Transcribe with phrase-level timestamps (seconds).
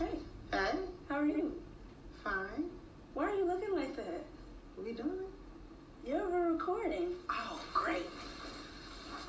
[0.00, 0.06] Hey,
[0.50, 0.78] Hey,
[1.10, 1.52] how are you?
[2.24, 2.70] fine.
[3.12, 4.24] Why are you looking like that?
[4.74, 6.08] What are we doing it?
[6.08, 7.08] You're we're recording.
[7.28, 8.06] Oh, great.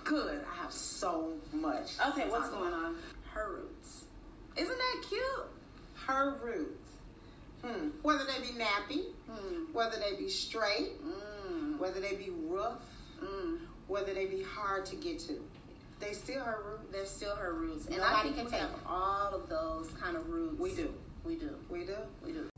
[0.05, 0.46] Good.
[0.49, 1.92] I have so much.
[2.10, 2.96] Okay, what's going on?
[3.34, 4.05] Her roots.
[4.55, 5.46] Isn't that cute?
[6.07, 6.90] Her roots.
[7.63, 7.90] Hmm.
[8.01, 9.74] Whether they be nappy, Mm.
[9.74, 11.79] whether they be straight, Mm.
[11.79, 12.81] whether they be rough,
[13.22, 13.60] Mm.
[13.88, 15.44] whether they be hard to get to,
[16.02, 16.91] they still her roots.
[16.91, 20.18] They're still her roots, and Nobody I think can we have all of those kind
[20.18, 20.59] of roots.
[20.59, 20.94] We do.
[21.23, 21.55] We do.
[21.70, 21.95] We do.
[22.26, 22.51] We do.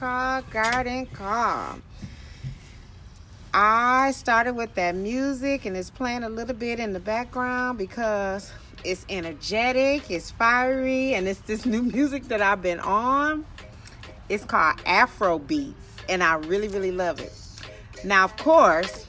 [0.00, 1.78] Garden call.
[3.54, 8.52] I started with that music and it's playing a little bit in the background because
[8.84, 13.46] it's energetic, it's fiery, and it's this new music that I've been on.
[14.28, 15.74] It's called Afro Beats,
[16.08, 17.32] and I really, really love it.
[18.04, 19.06] Now, of course,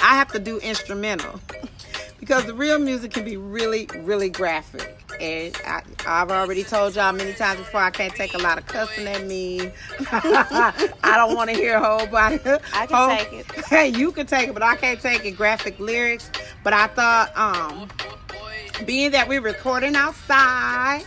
[0.00, 1.40] I have to do instrumental
[2.20, 5.01] because the real music can be really, really graphic.
[5.20, 8.66] And I, I've already told y'all many times before I can't take a lot of
[8.66, 9.70] cussing at me.
[10.10, 12.38] I don't want to hear a whole body.
[12.74, 13.46] I can whole- take it.
[13.66, 15.32] Hey, you can take it, but I can't take it.
[15.32, 16.30] Graphic lyrics.
[16.62, 17.88] But I thought, um,
[18.86, 21.04] being that we're recording outside,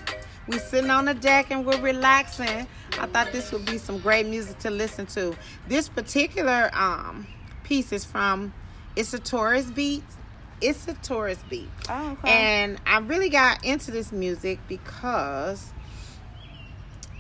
[0.48, 2.68] we're sitting on the deck and we're relaxing.
[3.00, 5.36] I thought this would be some great music to listen to.
[5.68, 7.28] This particular um
[7.64, 8.54] piece is from
[8.96, 10.16] It's a Tourist Beats.
[10.62, 11.70] It's a tourist beat.
[11.90, 12.30] Oh, okay.
[12.32, 15.72] And I really got into this music because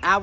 [0.01, 0.21] I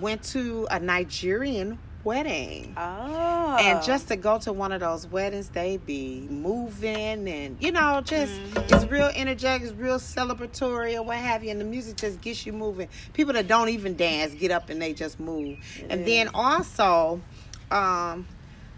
[0.00, 2.74] went to a Nigerian wedding.
[2.76, 3.56] oh.
[3.60, 8.00] And just to go to one of those weddings, they be moving and you know,
[8.04, 8.74] just Mm-hmm.
[8.74, 12.46] it's real energetic, it's real celebratory or what have you, and the music just gets
[12.46, 12.88] you moving.
[13.14, 15.58] People that don't even dance get up and they just move.
[15.90, 17.20] And then also,
[17.70, 18.26] um,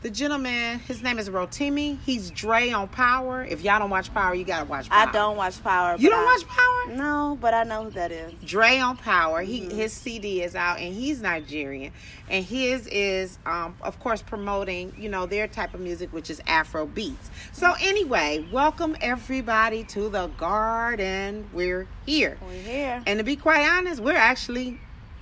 [0.03, 1.99] the gentleman, his name is Rotimi.
[2.07, 3.45] He's Dre on Power.
[3.45, 5.09] If y'all don't watch Power, you gotta watch Power.
[5.09, 5.97] I don't watch Power.
[5.99, 6.97] You don't I- watch Power?
[6.97, 8.33] No, but I know who that is.
[8.45, 9.43] Dre on Power.
[9.43, 9.77] He Mm-hmm.
[9.77, 11.93] his CD is out and he's Nigerian.
[12.31, 16.41] And his is um of course promoting, you know, their type of music which is
[16.47, 17.31] Afro beats.
[17.53, 21.47] So anyway, welcome everybody to the garden.
[21.53, 22.39] We're here.
[22.47, 23.03] We're here.
[23.07, 24.81] And to be quite honest, we're actually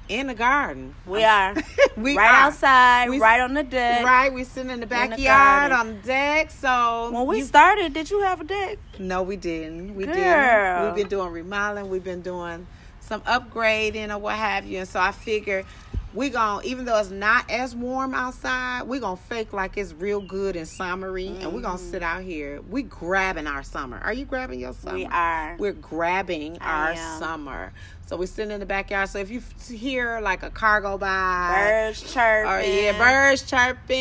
[0.09, 0.95] in the garden.
[1.07, 1.55] We are.
[1.97, 2.47] we right are.
[2.49, 4.05] outside, We- right on the deck.
[4.05, 5.79] Right, we're sitting in the the backyard garden.
[5.79, 6.51] on the deck.
[6.51, 8.79] So When we you- started, did you have a deck?
[8.99, 9.95] no, we didn't.
[9.95, 10.85] We didn't.
[10.87, 11.91] We've been doing remodeling.
[11.91, 12.67] We've been doing
[13.01, 14.79] some upgrading or what have you.
[14.79, 15.65] And so I figure
[16.15, 20.21] we gonna even though it's not as warm outside, we gonna fake like it's real
[20.21, 22.07] good and summery, and we're gonna sit mm.
[22.07, 22.61] out here.
[22.69, 23.99] We grabbing our summer.
[23.99, 24.95] Are you grabbing your summer?
[24.97, 25.57] We are.
[25.59, 27.19] We're grabbing I our am.
[27.21, 27.73] summer.
[28.09, 29.11] So we're sitting in the backyard.
[29.11, 32.51] So if you hear like a car go by, Birds chirping.
[32.51, 33.99] or yeah, birds chirping.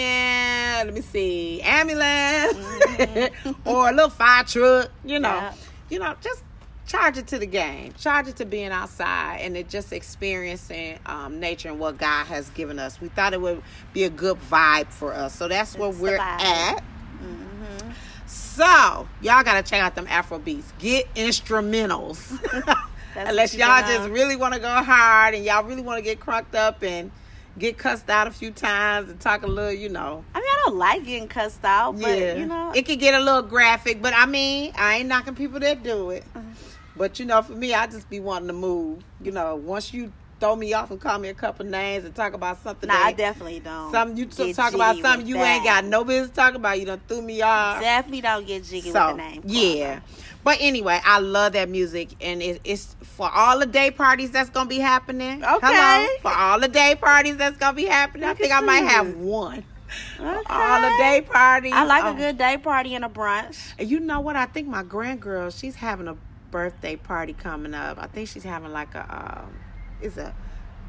[0.88, 2.57] Let me see, ambulance,
[3.66, 4.91] or a little fire truck.
[5.03, 5.53] You know, Yeah.
[5.90, 6.41] you know, just
[6.85, 7.91] charge it to the game.
[8.00, 12.50] Charge it to being outside and it just experiencing um, nature and what God has
[12.51, 13.01] given us.
[13.01, 16.17] We thought it would be a good vibe for us, so that's where It's we're
[16.17, 16.81] at.
[18.25, 20.72] So y'all gotta check out them Afro beats.
[20.79, 22.40] Get instrumentals.
[23.17, 26.19] That's Unless y'all just really want to go hard and y'all really want to get
[26.19, 27.09] crunked up and
[27.57, 30.23] get cussed out a few times and talk a little, you know.
[30.35, 33.16] I mean, I don't like getting cussed out, but yeah, you know, it could get
[33.16, 36.25] a little graphic, but I mean, I ain't knocking people that do it.
[36.35, 36.46] Uh-huh.
[36.96, 39.03] But you know, for me, I just be wanting to move.
[39.19, 42.34] You know, once you throw me off and call me a couple names and talk
[42.34, 43.91] about something, nah, I definitely don't.
[43.91, 45.55] something you t- talk about something you that.
[45.55, 46.79] ain't got no business talking about.
[46.79, 47.81] You done threw me off.
[47.81, 49.41] Definitely don't get jiggy So with the name.
[49.45, 49.99] yeah,
[50.43, 54.49] but anyway, I love that music, and it, it's for all the day parties that's
[54.49, 55.43] gonna be happening.
[55.43, 55.59] Okay.
[55.61, 58.29] Hello, for all the day parties that's gonna be happening.
[58.29, 58.87] I think I might you.
[58.87, 59.63] have one.
[60.19, 60.41] Okay.
[60.49, 61.72] All the day parties.
[61.73, 62.11] I like Oh.
[62.11, 63.73] a good day party and a brunch.
[63.79, 64.35] And you know what?
[64.35, 66.17] I think my grandgirl, she's having a
[66.51, 67.97] birthday party coming up.
[67.97, 69.53] I think she's having like a, um,
[70.02, 70.34] it's a,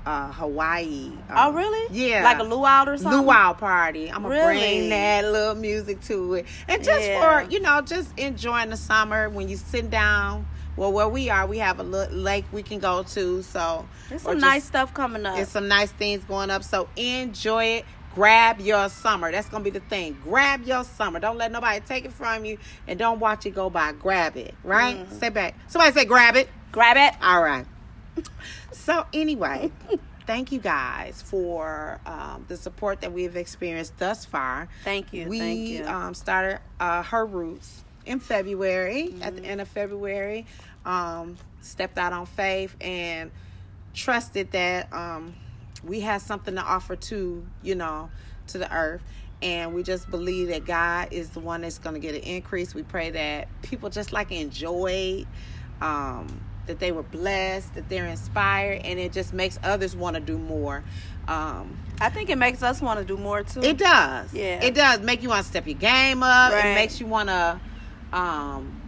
[0.06, 1.12] uh, Hawaii.
[1.31, 1.94] Oh, um, really?
[1.94, 2.25] Yeah.
[2.25, 3.20] Like a luau or something?
[3.22, 4.08] luau party.
[4.10, 4.55] I'm gonna Really?
[4.78, 7.43] bring that little music to it, and just Yeah.
[7.44, 10.46] for you know, just enjoying the summer when you sit down.
[10.76, 13.43] Well, where we are, we have a little lake we can go to.
[13.43, 15.34] So There's some just- nice stuff coming up.
[15.34, 16.62] There's some nice things going up.
[16.62, 17.84] So enjoy it.
[18.14, 19.31] Grab your summer.
[19.32, 20.16] That's gonna be the thing.
[20.25, 21.19] Grab your summer.
[21.20, 23.93] Don't let nobody take it from you, and don't watch it go by.
[23.93, 24.54] Grab it.
[24.64, 24.96] Right?
[25.08, 25.20] Mm.
[25.20, 25.54] Say back.
[25.69, 26.49] Somebody say grab it.
[26.72, 27.14] Grab it.
[27.22, 27.66] All right.
[28.84, 29.70] So anyway,
[30.26, 34.69] thank you guys for um, the support that we've experienced thus far.
[34.84, 35.28] Thank you.
[35.28, 35.84] We thank you.
[35.86, 39.14] Um, started uh, her roots in February.
[39.20, 39.36] At Mm-hmm.
[39.36, 40.46] the end of February,
[40.86, 43.30] um, stepped out on faith and
[43.94, 45.34] trusted that um,
[45.84, 48.08] we had something to offer to you know
[48.48, 49.02] to the earth.
[49.42, 52.75] And we just believe that God is the one that's going to get an increase.
[52.75, 55.26] We pray that people just like enjoyed,
[55.80, 60.20] um, that they were blessed, that they're inspired, and it just makes others want to
[60.20, 60.84] do more.
[61.26, 63.60] Um, I think it makes us want to do more too.
[63.62, 64.32] it does.
[64.32, 64.62] Yeah.
[64.62, 66.52] It does make you want to step your game up.
[66.52, 67.60] It makes you want to
[68.12, 68.80] um,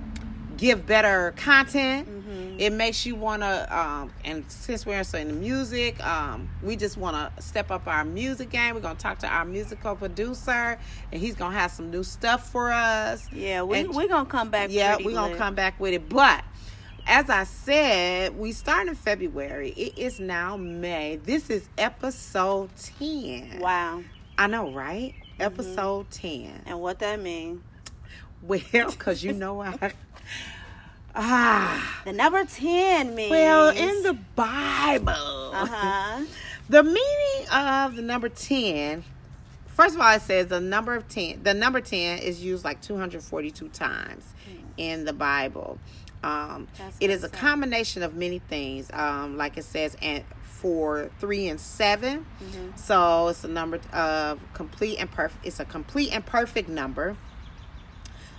[0.56, 2.08] give better content.
[2.08, 2.60] Mhm.
[2.60, 6.96] It makes you want to, um, and since we're in the music, um, we just
[6.98, 8.74] want to step up our music game.
[8.74, 10.78] We're going to talk to our musical producer,
[11.12, 13.26] and he's going to have some new stuff for us.
[13.32, 14.68] Yeah, we And- we're gonna come back.
[14.70, 15.38] Yeah, we're going to lit.
[15.38, 16.08] come back with it.
[16.10, 16.44] But
[17.06, 19.70] as I said, we start in February.
[19.70, 21.16] It is now May.
[21.16, 23.60] This is episode 10.
[23.60, 24.02] Wow,
[24.38, 25.14] I know, right?
[25.38, 26.62] Episode 10.
[26.66, 27.62] and what that mean?
[28.42, 28.60] Well,
[28.90, 29.92] because you know I.
[31.14, 32.02] Ah.
[32.04, 33.30] The number ten means.
[33.32, 35.10] Well, in the Bible,
[35.52, 36.24] Uh huh.
[36.68, 39.02] the meaning of the number 10,
[39.66, 42.80] first of all, it says the number of 10, the number 10 is used like
[42.80, 44.24] 242 times
[44.76, 45.78] in the Bible.
[46.22, 46.68] Um,
[47.00, 51.58] it is a combination of many things, um, like it says, and for three and
[51.58, 52.78] 7 Mhm.
[52.78, 55.46] So it's a number of complete and perfect.
[55.46, 57.16] It's a complete and perfect number.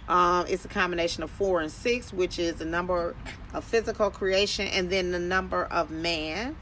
[0.08, 3.16] Um, it's a combination of four and six, which is the number
[3.54, 6.56] of physical creation, and then the number of man.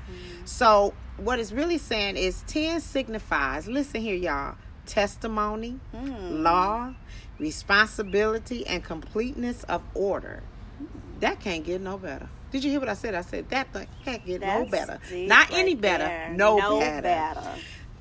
[0.46, 3.68] So what it's really saying is ten signifies.
[3.68, 4.56] Listen here, y'all.
[4.86, 6.42] Testimony, Mm.
[6.42, 6.94] law,
[7.40, 10.44] responsibility, and completeness of order.
[11.20, 12.28] That can't get no better.
[12.52, 13.14] Did you hear what I said?
[13.16, 15.00] I said that thing can't get no better.
[15.14, 16.06] Not right any better.
[16.06, 16.34] there.
[16.36, 17.56] No, better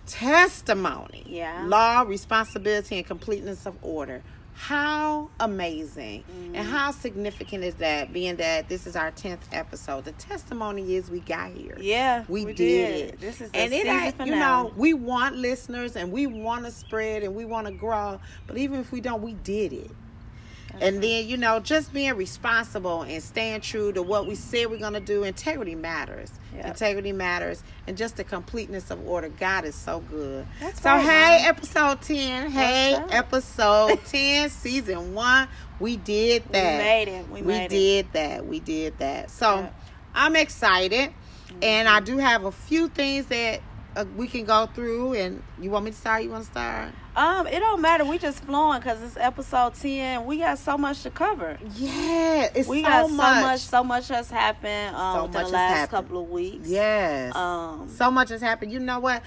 [0.07, 1.65] testimony, Yeah.
[1.67, 4.23] law, responsibility, and completeness of order.
[4.55, 6.55] How amazing Mm-hmm.
[6.57, 8.13] and how significant is that?
[8.13, 11.77] Being that this is our tenth episode, the testimony is we got here.
[11.81, 13.09] Yeah, we, we did, did.
[13.15, 13.21] it.
[13.21, 14.31] This is the and it ain't, finale.
[14.31, 18.19] you know we want listeners and we want to spread and we want to grow.
[18.49, 19.91] But even if we don't, we did it.
[20.81, 24.79] And then, you know, just being responsible and staying true to what we said we're
[24.79, 25.25] going to do.
[25.25, 26.31] Integrity matters.
[26.55, 26.67] Yep.
[26.67, 27.63] Integrity matters.
[27.87, 29.29] And just the completeness of order.
[29.29, 30.47] God is so good.
[30.61, 31.49] That's so, right, hey, Mom.
[31.57, 32.51] episode 10.
[32.51, 35.49] Hey, episode 10, season one.
[35.81, 36.73] We did that.
[36.79, 37.29] we made it.
[37.29, 37.71] We, We made it.
[37.73, 38.47] We did that.
[38.47, 39.31] We did that.
[39.31, 39.75] So, Yep.
[40.15, 41.13] I'm excited.
[41.63, 43.61] And I do have a few things that
[43.97, 45.15] uh, we can go through.
[45.15, 46.23] And you want me to start?
[46.23, 46.91] You want to start?
[47.19, 48.05] Um, it don't matter.
[48.05, 50.25] We just flowing because it's episode ten.
[50.25, 51.59] We got so much to cover.
[51.75, 53.35] Yeah, it's We so got much.
[53.35, 53.61] so much.
[53.61, 55.91] So much has happened um, So much the last happened.
[55.91, 56.69] couple of weeks.
[56.69, 57.35] Yes.
[57.35, 58.71] Um, so much has happened.
[58.73, 59.23] You know what?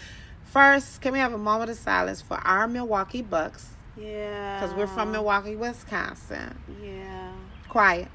[0.45, 3.67] First, can we have a moment of silence for our Milwaukee Bucks?
[3.97, 4.59] yeah.
[4.61, 6.57] Because we're from Milwaukee, Wisconsin.
[6.81, 7.31] Yeah.
[7.67, 8.07] Quiet.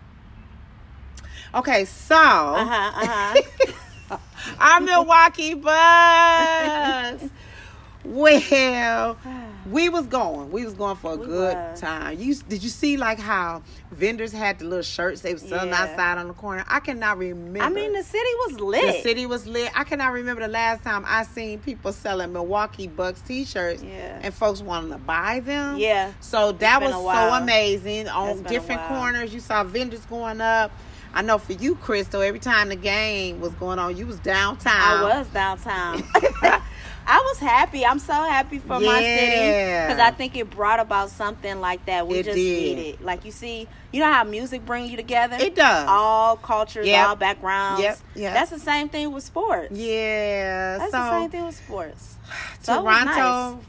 [1.55, 2.93] Okay, so Uh huh.
[2.95, 3.35] Uh
[4.09, 4.19] huh.
[4.59, 7.25] our Milwaukee Bucks.
[8.09, 9.19] Well,
[9.71, 10.51] we was going.
[10.53, 11.81] We was going for a We good was.
[11.81, 12.19] time.
[12.19, 15.83] You did you see like how vendors had the little shirts they were selling Yeah.
[15.83, 16.65] outside on the corner?
[16.69, 17.61] I cannot remember.
[17.63, 18.97] I mean, the city was lit.
[18.97, 19.71] The city was lit.
[19.75, 24.21] I cannot remember the last time I seen people selling Milwaukee Bucks T-shirts, Yeah.
[24.23, 25.79] and folks wanting to buy them.
[25.79, 26.13] Yeah.
[26.21, 28.09] So that was so amazing.
[28.09, 30.71] On It's been a different corners, you saw vendors going up.
[31.15, 34.75] I know for you, Crystal, every time the game was going on, you was downtown.
[35.07, 36.03] I was downtown.
[37.09, 37.87] I was happy.
[37.87, 42.07] I'm so happy for my city because I think it brought about something like that.
[42.09, 42.77] We It just did.
[42.77, 45.37] needed, like you see, you know how music brings you together.
[45.39, 45.87] It does.
[45.89, 47.07] All cultures, Yep.
[47.09, 47.81] all backgrounds.
[47.83, 48.35] Yep, yep.
[48.35, 49.71] That's the same thing with sports.
[49.73, 50.79] Yeah.
[50.79, 52.15] That's so the same thing with sports.
[52.63, 53.13] So Toronto,
[53.55, 53.65] nice.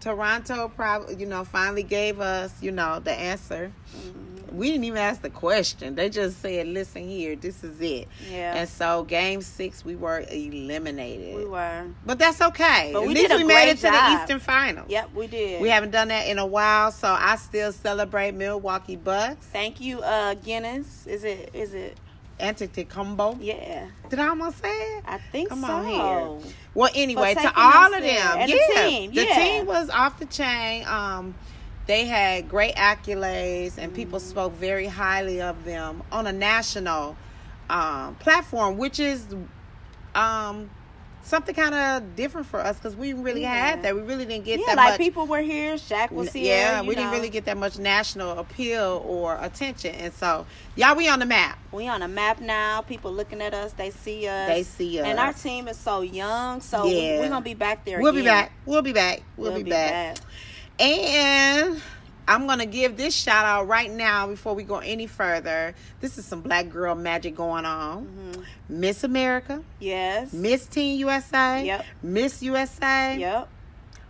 [0.00, 3.72] Toronto probably, you know, finally gave us, you know, the answer.
[3.96, 4.31] Mhm.
[4.54, 5.94] We didn't even ask the question.
[5.94, 10.24] They just said, "Listen here, this is it." Yeah, And so, game six, we were
[10.30, 11.36] eliminated.
[11.36, 11.86] we were.
[12.06, 12.90] But that's okay.
[12.92, 14.20] But At we least did a we made it to the.
[14.20, 14.88] Eastern Finals.
[14.90, 15.60] Yep, we did.
[15.62, 19.46] We haven't done that in a while, so I still celebrate Milwaukee Bucks.
[19.46, 21.06] Thank you, uh, Guinness.
[21.06, 21.50] Is it?
[21.54, 21.96] Is it?
[22.40, 23.38] Antetokounmpo.
[23.40, 25.04] Yeah, Did I almost say it?
[25.06, 25.66] I think Come so.
[25.68, 25.86] on
[26.42, 26.52] here.
[26.74, 29.34] Well, anyway, to all of them, And the yeah, team, the yeah.
[29.36, 30.84] team was off the chain.
[30.88, 31.34] Um,
[31.86, 34.28] they had great accolades, and people Mm-hmm.
[34.28, 37.16] spoke very highly of them on a national
[37.70, 39.26] um, platform, which is
[40.14, 40.68] um,
[41.22, 43.54] something kind of different for us because we really Yeah.
[43.54, 43.94] had that.
[43.94, 44.98] We really didn't get Yeah, that like much.
[44.98, 45.74] people were here.
[45.74, 46.56] Shaq was here.
[46.56, 50.44] yeah, we didn't really get that much national appeal or attention, and so
[50.76, 51.58] y'all, we on the map.
[51.70, 52.82] We on a map now.
[52.82, 53.72] People looking at us.
[53.72, 54.48] They see us.
[54.48, 55.06] They see us.
[55.06, 56.60] And our team is so young.
[56.60, 57.20] So we- Yeah.
[57.20, 58.00] we're gonna be back there.
[58.00, 58.52] We'll be back.
[58.66, 59.22] We'll be back.
[59.36, 60.18] We'll, be, back.
[60.78, 61.80] And
[62.28, 65.74] I'm gonna give this shout out right now before we go any further.
[66.00, 68.06] This is some black girl magic going on.
[68.34, 68.44] Mhm.
[68.68, 70.32] Miss America, Yes.
[70.32, 71.84] Miss Teen USA, Yep.
[72.02, 73.48] Miss USA, Yep.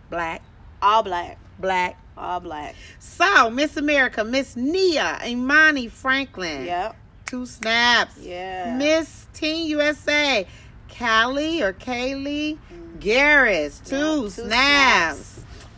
[0.09, 0.41] black,
[0.81, 1.37] All black.
[1.59, 1.97] black.
[2.15, 2.75] All black.
[2.99, 6.95] So Miss America, Miss Nia Imani Franklin, Yep.
[7.25, 8.13] two snaps.
[8.19, 8.75] Yeah.
[8.77, 10.45] Miss Teen USA,
[10.95, 12.59] Callie or Kaylee
[12.99, 14.21] Garris, two, Mm.
[14.21, 15.17] two snaps.
[15.17, 15.32] snaps.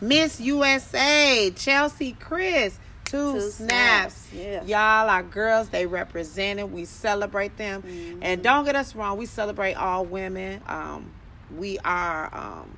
[0.08, 4.14] Miss USA, Chelsea Kryst, two, Two snaps.
[4.16, 4.64] snaps, yeah.
[4.64, 6.72] Y'all are girls, they represented.
[6.72, 7.82] We celebrate them.
[7.82, 8.20] Mm-hmm.
[8.22, 10.62] And don't get us wrong, we celebrate all women.
[10.68, 11.12] Um,
[11.56, 12.78] we are um,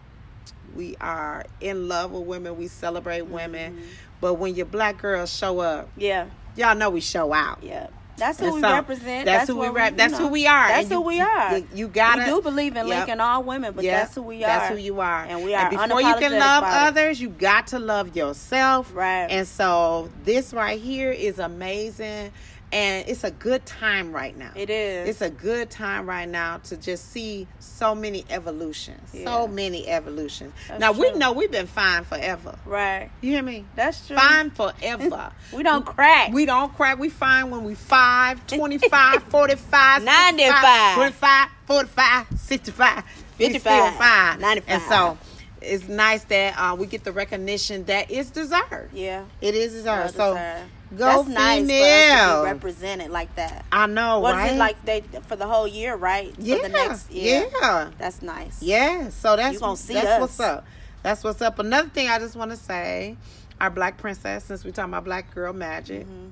[0.76, 2.58] we are in love with women.
[2.58, 3.74] We celebrate women.
[3.74, 3.86] Mm-hmm.
[4.22, 6.28] But when your black girls show up, Yeah.
[6.56, 7.60] y'all know we show out.
[7.64, 7.88] Yeah.
[8.18, 9.26] That's who And we so, represent.
[9.26, 9.96] That's, who we what rep.
[9.98, 10.20] That's know.
[10.20, 10.68] who we are.
[10.70, 11.58] That's And who we are.
[11.60, 12.22] You, you gotta.
[12.22, 12.98] we do believe in Yep.
[12.98, 14.00] linking all women, but Yep.
[14.02, 14.48] that's who we are.
[14.48, 15.24] That's who you are.
[15.26, 18.92] And we are before you can love others, you got to love yourself.
[18.94, 19.28] Right.
[19.30, 22.32] And so this right here is amazing,
[22.72, 24.52] and it's a good time right now.
[24.56, 25.08] It is.
[25.10, 29.12] It's a good time right now to just see so many evolutions.
[29.14, 29.26] Yeah.
[29.26, 30.54] So many evolutions.
[30.68, 32.58] That's now we know we've been fine forever.
[32.66, 33.10] right.
[33.22, 33.66] You hear me?
[33.76, 34.18] That's true.
[34.18, 35.32] Fine forever.
[35.54, 36.34] We don't crack.
[36.34, 37.00] We don't crack.
[37.00, 40.96] We fine when we 5, 25, 45, 95.
[40.96, 43.04] 25, 45, 65,
[43.38, 44.70] 55, 55, 95.
[44.70, 45.18] And so
[45.62, 48.94] it's nice that uh, we get the recognition that is deserved.
[48.94, 49.26] yeah.
[49.42, 50.18] It is deserved.
[50.18, 50.72] Well So deserved.
[50.96, 53.66] Go That's nice for us to be represented like that.
[53.72, 54.52] I know, What is right?
[54.54, 56.34] it like they for the whole year, right?
[56.40, 57.50] yeah, For the next year.
[57.62, 57.92] yeah.
[57.98, 58.62] That's nice.
[58.64, 60.22] Yeah, so that's You gonna see that's us.
[60.22, 60.66] what's up.
[61.04, 61.60] That's what's up.
[61.60, 63.18] Another thing I just want to say,
[63.60, 66.28] our black princess, since we talking about black girl magic, Mm-hmm.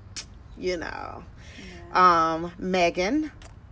[0.61, 1.23] you know,
[1.93, 3.31] um, Meghan,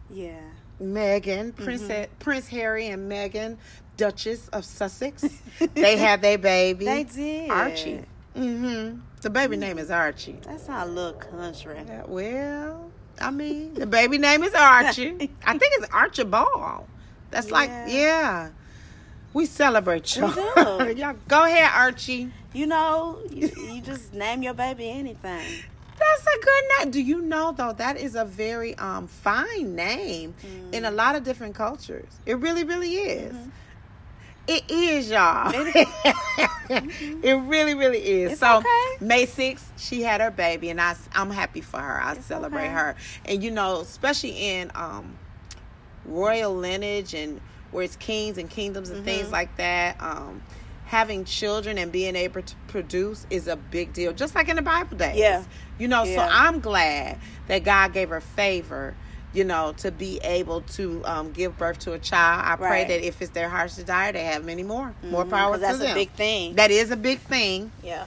[0.09, 0.39] Yeah.
[0.81, 1.63] Meghan, Mm-hmm.
[1.63, 3.57] Prince Prince Harry and Meghan,
[3.95, 5.23] Duchess of Sussex,
[5.75, 7.49] they had their baby, They did.
[7.51, 8.01] Archie.
[8.35, 8.99] Mm-hmm.
[9.23, 10.37] The baby name is Archie.
[10.43, 11.77] That's not a little country.
[11.87, 15.31] Yeah, well, I mean, the baby name is Archie.
[15.45, 16.85] I think it's Archibald.
[17.31, 17.87] That's like, Yeah.
[17.87, 18.49] yeah.
[19.33, 20.31] We celebrate y'all.
[20.31, 20.93] do.
[20.97, 22.29] y'all go ahead, Archie.
[22.53, 25.41] You know, you, you just name your baby anything.
[25.97, 26.91] That's a good name.
[26.91, 30.35] Do you know though that is a very um fine name
[30.71, 30.95] in a Mm.
[30.95, 32.09] lot of different cultures.
[32.25, 33.33] It really, really is.
[33.33, 33.49] Mm-hmm.
[34.47, 35.51] It is, y'all.
[36.69, 38.31] it really, really is.
[38.33, 39.05] It's so okay.
[39.05, 42.01] May 6th, she had her baby, and I, I'm happy for her.
[42.01, 42.73] I It's celebrate okay.
[42.73, 42.95] her.
[43.25, 45.15] And you know, especially in um,
[46.05, 47.39] royal lineage and
[47.71, 49.31] where it's kings and kingdoms and things Mhm.
[49.31, 49.95] like that.
[50.01, 50.41] Um,
[50.85, 54.61] having children and being able to produce is a big deal, just like in the
[54.61, 55.15] Bible days.
[55.17, 55.43] Yeah.
[55.79, 58.93] You know, so I'm glad that God gave her favor.
[59.33, 62.43] You know, to be able to um, give birth to a child.
[62.45, 64.93] I pray that if it's their heart's desire, they have many more.
[65.03, 65.61] More power to Mm-hmm.
[65.61, 65.91] that's them.
[65.91, 66.55] a big thing.
[66.55, 67.71] That is a big thing.
[67.83, 68.05] yeah.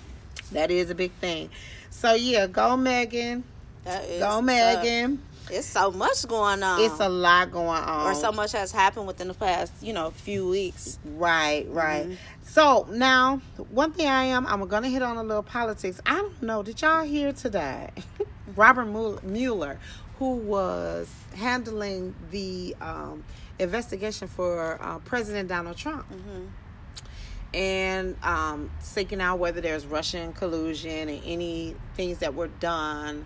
[0.52, 1.50] That is a big thing.
[1.90, 3.42] So yeah, go Meghan.
[3.82, 5.14] That is Go Meghan.
[5.14, 5.20] up.
[5.50, 6.80] It's so much going on.
[6.80, 8.06] It's a lot going on.
[8.10, 10.98] or so much has happened within the past, you know, few weeks.
[11.04, 12.04] Right, right.
[12.04, 12.14] Mm-hmm.
[12.42, 13.40] So now,
[13.70, 16.00] one thing I am, I'm gonna hit on a little politics.
[16.06, 16.62] I don't know.
[16.62, 17.90] Did y'all hear today?
[18.56, 18.86] Robert
[19.24, 19.78] Mueller,
[20.18, 23.22] who was handling the um,
[23.58, 26.06] investigation for uh, President Donald Trump.
[26.10, 26.46] Mm-hmm.
[27.54, 33.24] and um, seeking out whether there's Russian collusion and any things that were done,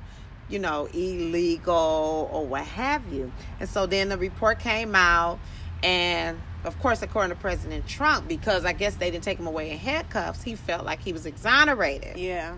[0.49, 3.33] you know, illegal or what have you.
[3.59, 5.39] And so then the report came out,
[5.83, 9.71] and of course, according to President Trump, because I guess they didn't take him away
[9.71, 12.19] in handcuffs, he felt like he was exonerated.
[12.19, 12.57] Yeah.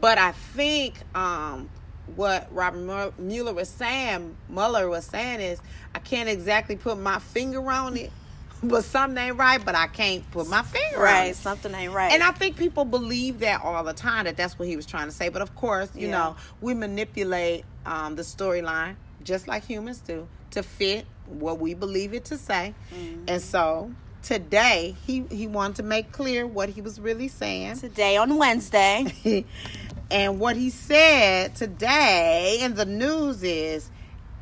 [0.00, 1.70] But I think um,
[2.14, 5.60] what Robert Mueller was saying, Mueller was saying is,
[5.94, 8.12] I can't exactly put my finger on it,
[8.62, 9.62] but something ain't right.
[9.64, 11.26] But I can't put my finger on Right.
[11.30, 11.36] it.
[11.36, 12.12] Something ain't right.
[12.12, 15.06] And I think people believe that all the time that that's what he was trying
[15.06, 15.28] to say.
[15.28, 16.12] But of course, you Yeah.
[16.12, 22.14] know, we manipulate um, the storyline just like humans do to fit what we believe
[22.14, 22.72] it to say.
[22.94, 23.24] Mm-hmm.
[23.28, 23.90] And so
[24.26, 27.76] today he he wanted to make clear what he was really saying.
[27.76, 29.44] Today on Wednesday.
[30.10, 33.88] and what he said today in the news is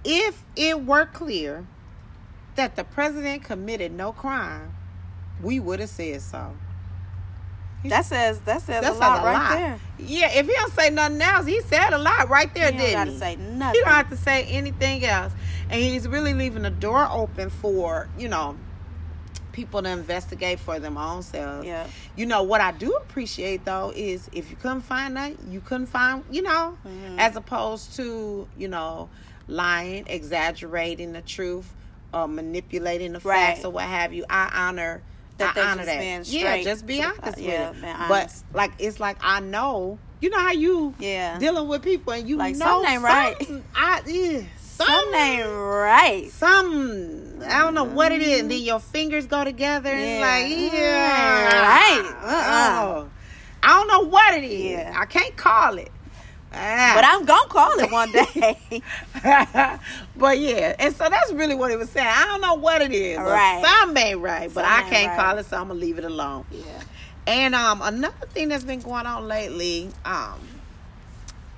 [0.04, 1.66] if it were clear
[2.56, 4.74] that the president committed no crime,
[5.42, 6.56] we would have said so.
[7.84, 9.50] That says that says That's a lot a right lot.
[9.58, 9.80] there.
[9.98, 12.86] Yeah, if he don't say nothing else, he said a lot right there, You don't
[12.88, 13.18] didn't he?
[13.18, 13.82] say He nothing.
[13.84, 15.34] don't have to say anything else,
[15.68, 18.56] and he's really leaving the door open for you know
[19.54, 21.66] people to investigate for them own selves.
[21.66, 21.86] Yeah.
[22.16, 25.86] You know what I do appreciate though is if you couldn't find that, you couldn't
[25.86, 27.18] find you know, Mhm.
[27.18, 29.08] as opposed to you know
[29.48, 31.72] lying, exaggerating the truth,
[32.12, 33.64] or manipulating the facts Right.
[33.64, 34.24] or what have you.
[34.28, 35.02] I honor.
[35.38, 36.26] That I honor just that.
[36.28, 38.08] yeah, just be honest with Yeah, it.
[38.08, 39.98] But like it's like I know.
[40.20, 41.38] You know how you Yeah.
[41.38, 43.36] dealing with people and you Like, know something ain't right.
[43.74, 44.42] I yeah,
[44.76, 46.30] Something ain't right.
[46.32, 48.40] Some I don't know what it is.
[48.40, 50.26] And then your fingers go together and Yeah.
[50.26, 52.14] like yeah, right.
[52.22, 52.84] Uh-uh.
[53.04, 53.10] Oh.
[53.62, 54.70] I don't know what it is.
[54.72, 54.94] Yeah.
[54.96, 55.90] I can't call it.
[56.52, 56.92] Ah.
[56.94, 58.82] But I'm gonna call it one day.
[60.16, 62.06] but yeah, and so that's really what he was saying.
[62.08, 63.18] I don't know what it is.
[63.18, 63.64] Right.
[63.64, 65.18] Something ain't right, but I can't right.
[65.18, 66.44] call it, so I'm gonna leave it alone.
[66.52, 66.62] yeah.
[67.26, 70.38] And um, another thing that's been going on lately, um,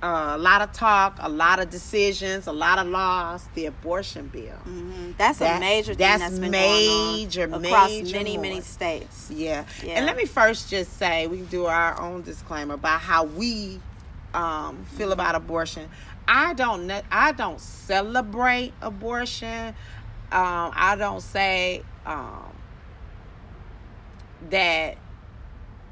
[0.07, 3.49] uh, a lot of talk, a lot of decisions, a lot of laws.
[3.55, 4.53] The abortion bill.
[4.65, 8.35] hmm That's That- a major thing that's that's been major, going on across major many,
[8.37, 8.43] more.
[8.43, 9.31] many states.
[9.31, 9.65] Yeah.
[9.85, 9.95] Yeah.
[9.95, 13.81] And let me first just say we can do our own disclaimer about how we
[14.35, 15.89] um, feel about abortion.
[16.29, 19.69] I don't I don't celebrate abortion.
[20.33, 22.53] Um, I don't say um,
[24.51, 24.99] that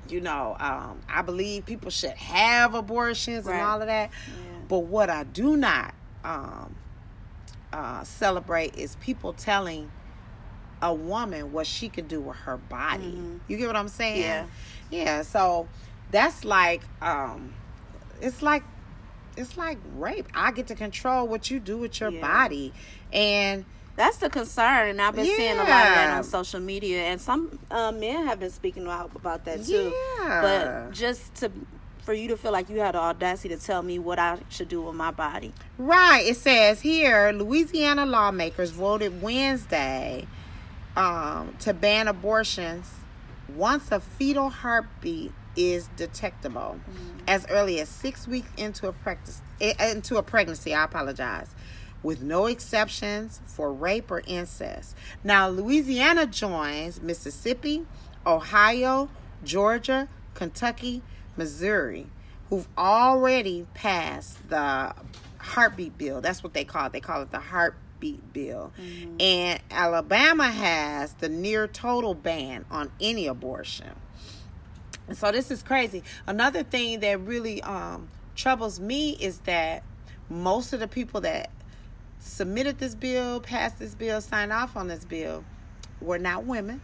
[0.08, 3.54] you know um, I believe people should have abortions Right.
[3.56, 4.11] and all of that.
[4.28, 4.58] Yeah.
[4.68, 5.94] But what I do not
[6.25, 6.75] um,
[7.73, 9.90] uh, celebrate is people telling
[10.82, 13.12] a woman what she can do with her body.
[13.16, 13.40] Mhm.
[13.49, 14.20] You get what I'm saying?
[14.20, 14.46] Yeah.
[14.90, 15.23] Yeah.
[15.23, 15.68] So
[16.11, 17.54] that's like, um,
[18.20, 18.62] it's like,
[19.37, 20.26] it's like rape.
[20.34, 22.20] I get to control what you do with your Yeah.
[22.20, 22.73] body,
[23.12, 23.64] and
[23.96, 27.20] That's the concern, and I've been seeing a lot of that on social media, and
[27.20, 29.92] some uh, men have been speaking out about that too.
[30.18, 30.40] yeah.
[30.42, 31.52] But just to
[32.04, 34.69] for you to feel like you had the audacity to tell me what I should
[34.69, 35.52] do with my body.
[35.78, 36.26] Right.
[36.26, 40.26] It says here Louisiana lawmakers voted Wednesday
[40.97, 42.90] um, to ban abortions
[43.56, 46.80] once a fetal heartbeat is detectable
[47.28, 50.75] as early as six weeks into a practice eh, into a pregnancy.
[50.75, 51.49] I apologize.
[52.04, 54.95] With no exceptions for rape or incest.
[55.25, 57.86] Now, Louisiana joins Mississippi,
[58.25, 59.08] Ohio,
[59.43, 61.02] Georgia, Kentucky,
[61.36, 62.06] Missouri,
[62.50, 64.95] who've already passed the
[65.38, 66.21] heartbeat bill.
[66.21, 66.93] That's what they call it.
[66.93, 68.73] They call it the heartbeat bill.
[69.19, 73.90] And Alabama has the near total ban on any abortion.
[75.08, 76.02] And so this is crazy.
[76.26, 79.82] Another thing that really um, troubles me is that
[80.30, 81.50] most of the people that
[82.25, 85.45] submitted this bill, passed this bill, signed off on this bill
[86.00, 86.80] were not women.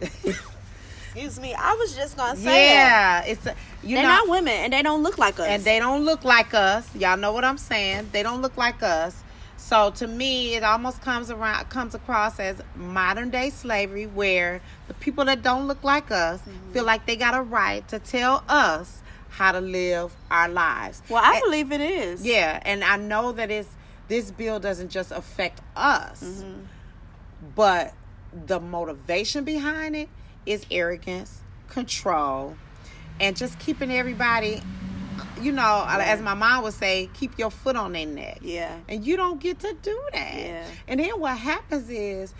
[0.00, 4.52] Excuse me, I was just gonna say yeah, it's a, you They're know, not women,
[4.52, 5.46] and they don't look like us.
[5.48, 6.86] and they don't look like us.
[6.94, 8.10] Y'all know what I'm saying?
[8.12, 9.20] They don't look like us.
[9.56, 14.94] So to me, it almost comes around comes across as modern day slavery, where the
[14.94, 16.72] people that don't look like us Mm-hmm.
[16.72, 18.98] feel like they got a right to tell us
[19.30, 21.02] how to live our lives.
[21.08, 22.24] well, I And- believe it is.
[22.24, 23.68] yeah, and I know that it's
[24.10, 26.66] this bill doesn't just affect us, Mhm.
[27.54, 27.94] but
[28.46, 30.08] the motivation behind it
[30.44, 32.56] is arrogance, control,
[33.20, 34.62] and just keeping everybody,
[35.40, 38.38] you know, as my mom would say, keep your foot on their neck.
[38.42, 38.74] Yeah.
[38.88, 40.34] And you don't get to do that.
[40.34, 40.64] Yeah.
[40.88, 42.34] And then what happens is,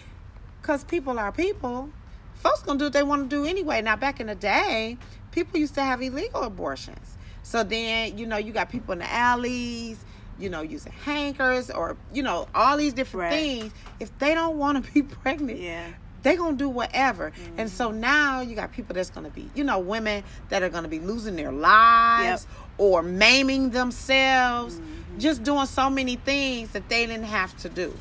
[0.60, 1.90] because people are people,
[2.34, 3.80] folks gonna do what they want to do anyway.
[3.80, 4.98] Now, back in the day,
[5.30, 7.16] people used to have illegal abortions.
[7.44, 9.98] So then, you know, you got people in the alleys,
[10.40, 13.38] you know, using hankers or, you know, all these different Right.
[13.38, 13.72] things.
[14.00, 15.88] If they don't want to be pregnant, Yeah.
[16.22, 17.32] they gonna do whatever.
[17.58, 17.76] And Mm-hmm.
[17.76, 21.00] so now you got people that's gonna be, you know, women that are gonna be
[21.00, 22.46] losing their lives
[22.78, 25.18] or maiming themselves, Mm-hmm.
[25.18, 27.94] just doing so many things that they didn't have to do.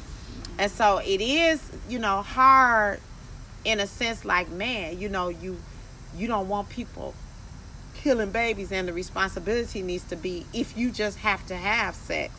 [0.57, 2.99] And so it is, you know, hard
[3.65, 5.57] in a sense like, man, you know, you
[6.17, 7.13] you don't want people
[7.99, 12.33] killing babies and the responsibility needs to be if you just have to have sex.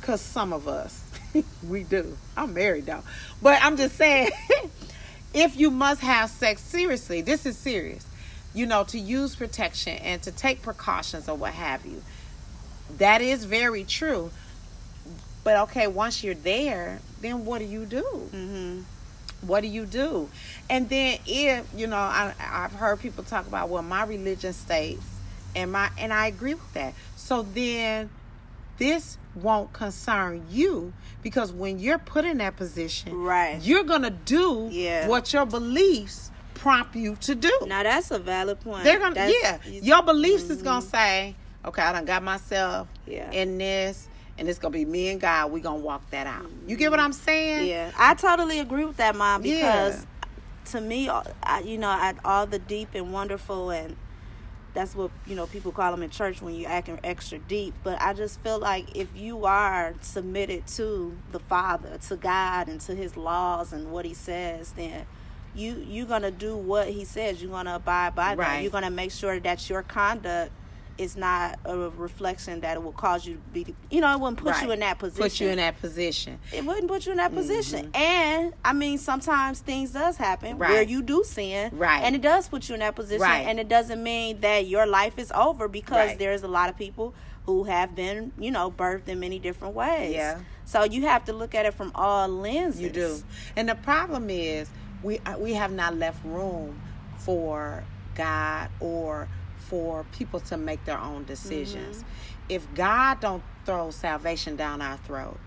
[0.00, 1.02] Because some of us
[1.68, 2.16] we do.
[2.36, 3.02] I'm married though.
[3.42, 4.30] But i'm just saying
[5.34, 8.06] if you must have sex seriously this is serious
[8.52, 12.02] you know to use protection and to take precautions or what have you.
[12.98, 14.30] That is very true.
[15.42, 18.04] But okay once you're there then what do you do?
[18.32, 18.80] Mm-hmm.
[19.42, 20.28] What do you do
[20.68, 25.04] and then if you know I, i've heard people talk about well my religion states
[25.56, 28.10] and my and i agree with that so then
[28.78, 33.60] this won't concern you because when you're put in that position, Right.
[33.62, 35.06] you're gonna do Yeah.
[35.06, 37.52] what your beliefs prompt you to do.
[37.66, 38.84] Now that's a valid point.
[38.84, 39.80] They're gonna That's- yeah.
[39.82, 40.90] Your beliefs is gonna mm-hmm.
[40.90, 43.30] say, okay, I done got myself Yeah.
[43.30, 44.08] in this,
[44.40, 45.52] and it's gonna be me and God.
[45.52, 46.46] We're gonna walk that out.
[46.66, 47.68] You get what I'm saying?
[47.68, 49.44] Yeah, I totally agree with that, mom.
[49.44, 49.52] Yeah.
[49.54, 50.06] Because
[50.72, 53.96] to me, I, you know, I, all the deep and wonderful, and
[54.72, 57.74] that's what you know people call them in church when you're acting extra deep.
[57.84, 62.80] But I just feel like if you are submitted to the Father, to God, and
[62.82, 65.04] to His laws and what He says, then
[65.54, 67.42] you you're gonna do what He says.
[67.42, 68.38] You're gonna abide by Right.
[68.38, 68.62] that.
[68.62, 70.52] You're gonna make sure that your conduct
[70.98, 74.38] is not a reflection that it will cause you to be you know it wouldn't
[74.38, 74.64] put Right.
[74.64, 76.38] you in that position Put you in that position.
[76.52, 77.86] it wouldn't put you in that position.
[77.86, 77.96] Mm-hmm.
[78.02, 80.70] And I mean, sometimes things does happen Right.
[80.70, 82.02] where you do sin, Right.
[82.02, 83.46] And it does put you in that position, Right.
[83.46, 87.14] and it doesn't mean that your life is over because there's a lot of people
[87.46, 90.12] who have been, you know, birthed in many different ways.
[90.14, 90.38] Yeah.
[90.66, 92.80] So you have to look at it from all lenses.
[92.80, 93.22] You do.
[93.56, 94.68] And the problem is
[95.02, 96.80] we uh, we have not left room
[97.18, 97.82] for
[98.14, 99.28] God or
[99.70, 101.98] for people to make their own decisions.
[101.98, 102.06] Mm-hmm.
[102.50, 105.38] If God don't throw salvation down our throat,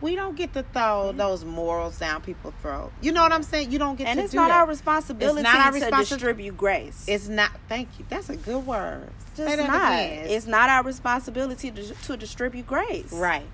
[0.00, 2.92] we don't get to throw those morals down people's throat.
[3.00, 3.72] You know what I'm saying?
[3.72, 4.60] You don't get And to it's not that.
[4.60, 7.04] our responsibility It's not our responsibility to distribute grace.
[7.08, 7.50] It's not.
[7.68, 8.06] Thank you.
[8.08, 9.10] That's a good word.
[9.28, 9.92] It's that not.
[9.92, 10.26] again.
[10.28, 13.12] It's not our responsibility to, to distribute grace.
[13.12, 13.46] right.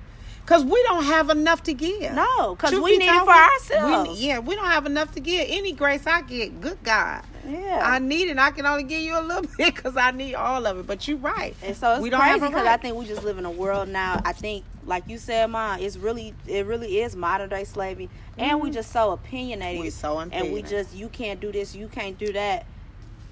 [0.42, 2.14] Because we don't have enough to give.
[2.14, 4.18] No, because we need it for we- ourselves.
[4.22, 5.46] yeah, we don't have enough to give.
[5.50, 7.22] Any grace I get, good God.
[7.48, 7.80] Yeah.
[7.82, 8.38] I need it.
[8.38, 10.86] I can only give you a little bit because I need all of it.
[10.86, 11.54] But you're right.
[11.62, 12.66] And so it's we don't crazy because right.
[12.66, 14.20] I think we just live in a world now.
[14.24, 18.60] I think, like you said, Mom, it's really, it really is modern day slavery, and
[18.60, 19.76] we just so opinionated.
[19.76, 19.82] Mm-hmm.
[19.84, 22.66] We so and we just you can't do this, you can't do that.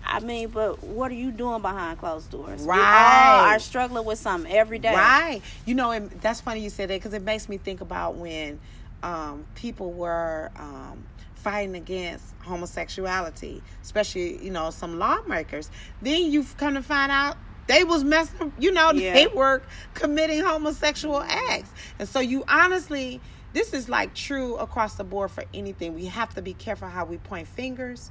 [0.08, 2.62] I mean, but what are you doing behind closed doors?
[2.62, 3.54] We all Right.
[3.54, 4.94] are struggling with something every day.
[4.94, 5.42] Right.
[5.64, 8.60] You know, and that's funny you said that because it makes me think about when
[9.02, 11.02] um, people were um,
[11.36, 15.70] fighting against homosexuality, especially you know some lawmakers.
[16.02, 18.52] Then you've come to find out they was messing.
[18.58, 19.14] You know, Yeah.
[19.14, 19.62] they were
[19.94, 23.20] committing homosexual acts, and so you honestly.
[23.52, 25.94] This is like true across the board for anything.
[25.94, 28.10] We have to be careful how we point fingers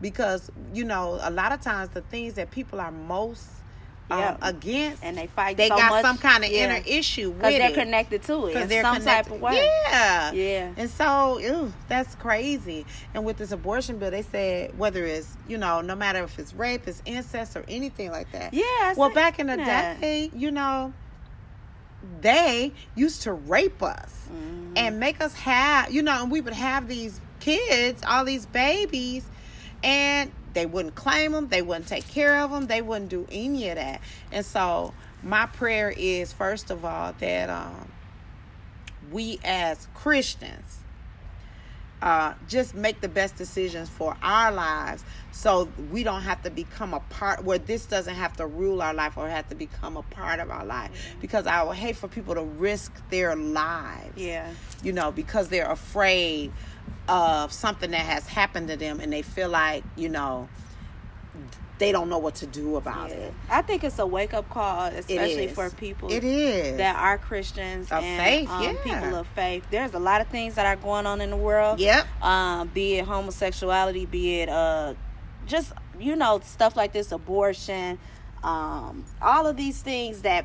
[0.00, 3.46] because you know a lot of times the things that people are most
[4.12, 5.56] um, against And they fight.
[5.56, 6.64] they so got much, some kind of yeah.
[6.76, 7.74] inner issue with because they're it.
[7.74, 9.28] connected to it in they're some connected.
[9.30, 9.56] type of way.
[9.56, 10.32] Yeah.
[10.32, 10.72] Yeah.
[10.76, 12.84] And so, ew, that's crazy.
[13.14, 16.52] And with this abortion bill, they said whether it's, you know, no matter if it's
[16.54, 18.52] rape, it's incest, or anything like that.
[18.54, 20.00] Yeah, I Well, back in the that.
[20.00, 20.92] day, you know,
[22.20, 24.72] they used to rape us Mm-hmm.
[24.78, 29.26] and make us have, you know, and we would have these kids, all these babies,
[29.84, 33.68] and they wouldn't claim them, they wouldn't take care of them, they wouldn't do any
[33.68, 34.00] of that.
[34.30, 37.90] And so, my prayer is first of all that um,
[39.10, 40.78] we as Christians
[42.02, 46.92] uh, just make the best decisions for our lives so we don't have to become
[46.94, 50.02] a part where this doesn't have to rule our life or have to become a
[50.02, 54.50] part of our life because i would hate for people to risk their lives Yeah.
[54.82, 56.52] you know because they're afraid
[57.12, 60.48] of something that has happened to them and they feel like you know
[61.78, 63.16] they don't know what to do about Yeah.
[63.16, 67.18] it I think it's a wake up call, especially for people it is that are
[67.18, 68.74] Christians Of and faith, um, yeah.
[69.00, 69.64] people of faith.
[69.70, 71.80] There's a lot of things that are going on in the world.
[71.80, 74.94] yep Um, be it homosexuality, be it uh,
[75.46, 77.98] just you know stuff like this, abortion,
[78.44, 80.44] um, all of these things that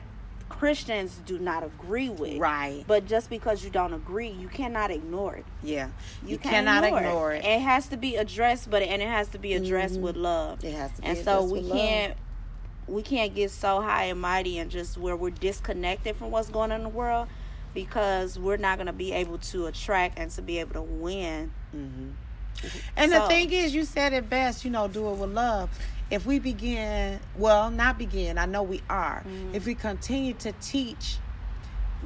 [0.50, 2.38] Christians do not agree with.
[2.38, 5.46] right But just because you don't agree, you cannot ignore it.
[5.64, 5.90] yeah
[6.26, 9.40] you, can't cannot ignore it, It has to be addressed, but and it has to
[9.40, 10.02] be addressed Mhm.
[10.02, 10.64] with love.
[10.64, 12.16] It has to be and so we with can't
[12.88, 16.72] we can't get so high and mighty and just where we're disconnected from what's going
[16.72, 17.28] on in the world
[17.74, 21.52] because we're not going to be able to attract and to be able to win
[21.72, 22.10] hmm
[22.96, 25.70] And the thing is, you said it best, you know, do it with love.
[26.10, 29.24] If we begin, well, not begin, I know we are.
[29.28, 29.56] Mm-hmm.
[29.56, 31.18] If we continue to teach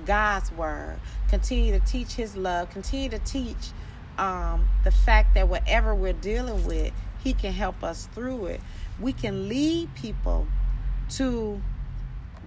[0.05, 3.71] God's word, continue to teach His love, continue to teach
[4.17, 8.61] um, the fact that whatever we're dealing with, He can help us through it.
[8.99, 10.47] We can lead people
[11.11, 11.61] to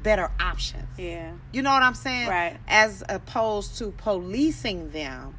[0.02, 0.86] better options.
[0.98, 2.28] yeah You know what I'm saying?
[2.28, 2.56] Right.
[2.68, 5.34] As opposed to policing them,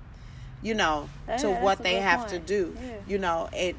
[0.62, 2.75] you know, Yeah, to what they have to do.
[2.82, 2.93] Yeah.
[3.08, 3.75] You know, it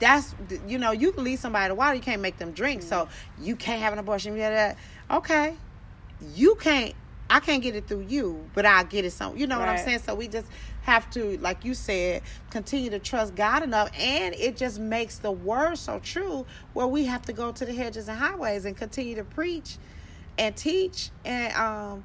[0.00, 0.34] that's
[0.66, 2.82] you know, you can lead somebody to water, you can't make them drink.
[2.82, 3.44] So Mm-hmm.
[3.44, 4.36] you can't have an abortion.
[4.36, 4.76] Yeah, that
[5.10, 5.54] okay.
[6.34, 6.94] You can't
[7.30, 9.76] I can't get it through you, but I'll get it some you know what I'm
[9.84, 9.98] saying?
[10.00, 10.46] So we just
[10.82, 15.30] have to, like you said, continue to trust God enough and it just makes the
[15.30, 19.14] word so true where we have to go to the hedges and highways and continue
[19.16, 19.76] to preach
[20.38, 22.04] and teach and um,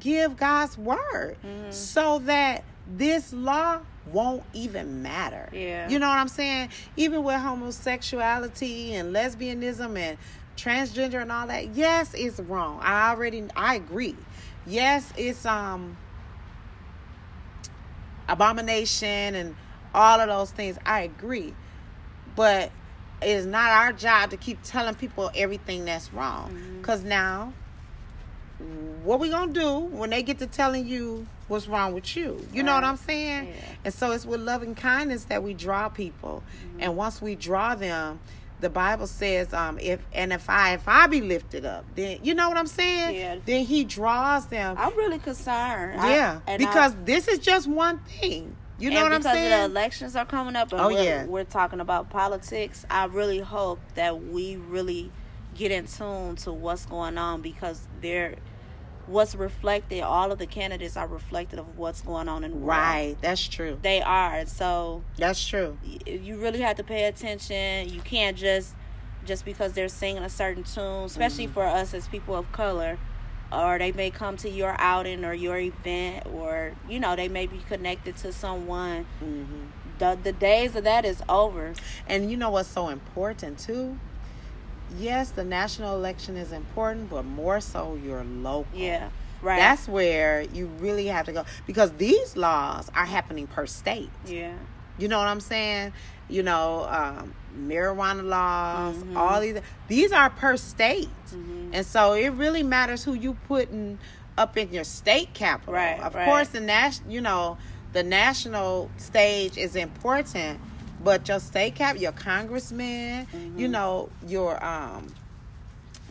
[0.00, 1.72] give God's word Mhm.
[1.72, 3.80] so that this law
[4.12, 5.48] won't even matter.
[5.52, 5.88] Yeah.
[5.88, 6.70] You know what I'm saying?
[6.96, 10.18] Even with homosexuality and lesbianism and
[10.56, 12.80] transgender and all that, yes, it's wrong.
[12.82, 14.16] I already I agree.
[14.66, 15.96] Yes, it's um
[18.28, 19.56] abomination and
[19.94, 20.78] all of those things.
[20.84, 21.54] I agree.
[22.36, 22.70] But
[23.22, 26.50] it is not our job to keep telling people everything that's wrong.
[26.50, 26.82] Mhm.
[26.82, 27.52] Cause now
[29.02, 32.46] what we gonna do when they get to telling you what's wrong with you?
[32.52, 33.48] You know what I'm saying?
[33.48, 33.54] Yeah.
[33.84, 36.42] And so it's with loving kindness that we draw people.
[36.78, 38.20] And once we draw them,
[38.60, 42.34] the Bible says, um, if and if I if I be lifted up, then you
[42.34, 43.14] know what I'm saying?
[43.16, 43.36] Yeah.
[43.44, 44.76] Then he draws them.
[44.78, 46.00] I'm really concerned.
[46.02, 46.40] Yeah.
[46.46, 48.56] I- because this is just one thing.
[48.78, 49.44] You know what I'm saying?
[49.50, 51.24] because the elections are coming up and Oh, we're, yeah.
[51.26, 55.12] we're talking about politics, I really hope that we really
[55.54, 58.34] get in tune to what's going on because they're
[59.06, 62.68] what's reflected all of the candidates are reflected of what's going on in the world.
[62.68, 63.16] right.
[63.20, 63.78] That's true.
[63.82, 64.46] They are.
[64.46, 65.78] So That's true.
[66.06, 67.88] you really have to pay attention.
[67.88, 68.74] You can't just
[69.26, 71.54] just because they're singing a certain tune, especially Mm-hmm.
[71.54, 72.98] for us as people of color,
[73.50, 77.46] or they may come to your outing or your event, or you know they may
[77.46, 79.06] be connected to someone.
[79.20, 79.44] hmm
[79.98, 81.72] The the days of that is over.
[82.08, 83.98] And you know what's so important too?
[84.98, 88.66] Yes, the national election is important, but more so your local.
[88.78, 89.08] Yeah,
[89.42, 89.56] right.
[89.56, 94.10] That's where you really have to go because these laws are happening per state.
[94.26, 94.54] yeah,
[94.98, 95.92] You know what I'm saying?
[96.28, 99.16] You know, um, marijuana laws, Mhm.
[99.16, 99.58] all these.
[99.88, 101.70] These are per state, Mhm.
[101.72, 103.98] and so it really matters who you putting
[104.38, 105.74] up in your state capital.
[105.74, 106.24] Right, Of right.
[106.24, 107.56] course, the national, you know,
[107.92, 110.60] the national stage is important,
[111.04, 113.70] but your state cap, your congressman, you Mhm.
[113.70, 115.06] know, your um,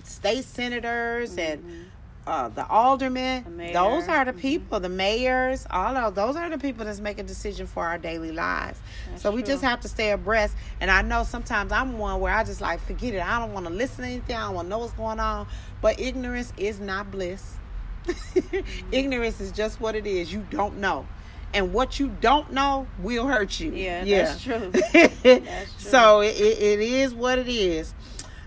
[0.03, 1.83] state senators and Mhm.
[2.25, 4.37] uh, the aldermen, The those are the Mhm.
[4.39, 8.31] people, the mayors, all of those are the people that's making decision for our daily
[8.31, 8.79] lives.
[9.09, 9.47] That's so we true.
[9.53, 10.55] just have to stay abreast.
[10.79, 13.21] And I know sometimes I'm one where I just like forget it.
[13.25, 14.35] I don't want to listen to anything.
[14.37, 15.47] I don't want to know what's going on.
[15.81, 17.57] But ignorance is not bliss.
[18.91, 20.31] ignorance is just what it is.
[20.31, 21.05] You don't know.
[21.53, 23.71] And what you don't know will hurt you.
[23.73, 24.71] Yeah, that's true.
[24.93, 25.41] That's true.
[25.77, 27.93] So it, it, is what it is.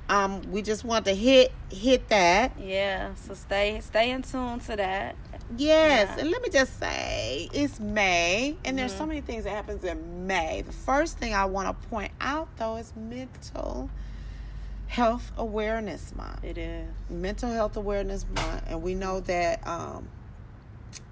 [0.09, 2.53] Um, we just want to hit hit that.
[2.59, 3.15] yeah.
[3.15, 5.15] So stay stay in tune to that.
[5.57, 6.23] Yes, Yeah.
[6.23, 9.09] and let me just say, it's May, and there's so Mhm.
[9.09, 10.63] many things that happens in May.
[10.63, 13.89] The first thing I want to point out, though, is Mental
[14.89, 16.43] Health Awareness Month.
[16.43, 16.89] It is.
[17.09, 20.09] Mental Health Awareness Month, and we know that um,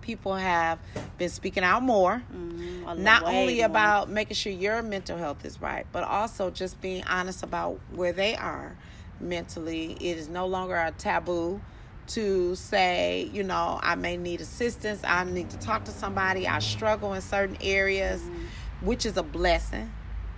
[0.01, 0.79] people have
[1.19, 2.23] been speaking out more.
[2.35, 2.99] Mhm.
[2.99, 3.67] Not only more.
[3.67, 8.13] about making sure your mental health is right, but also just being honest about where
[8.13, 8.77] they are
[9.21, 9.93] mentally.
[10.01, 11.61] It is no longer a taboo
[12.09, 16.59] to say, you know, I may need assistance, I need to talk to somebody, I
[16.59, 18.87] struggle in certain areas, Mm-hmm.
[18.87, 19.91] which is a blessing.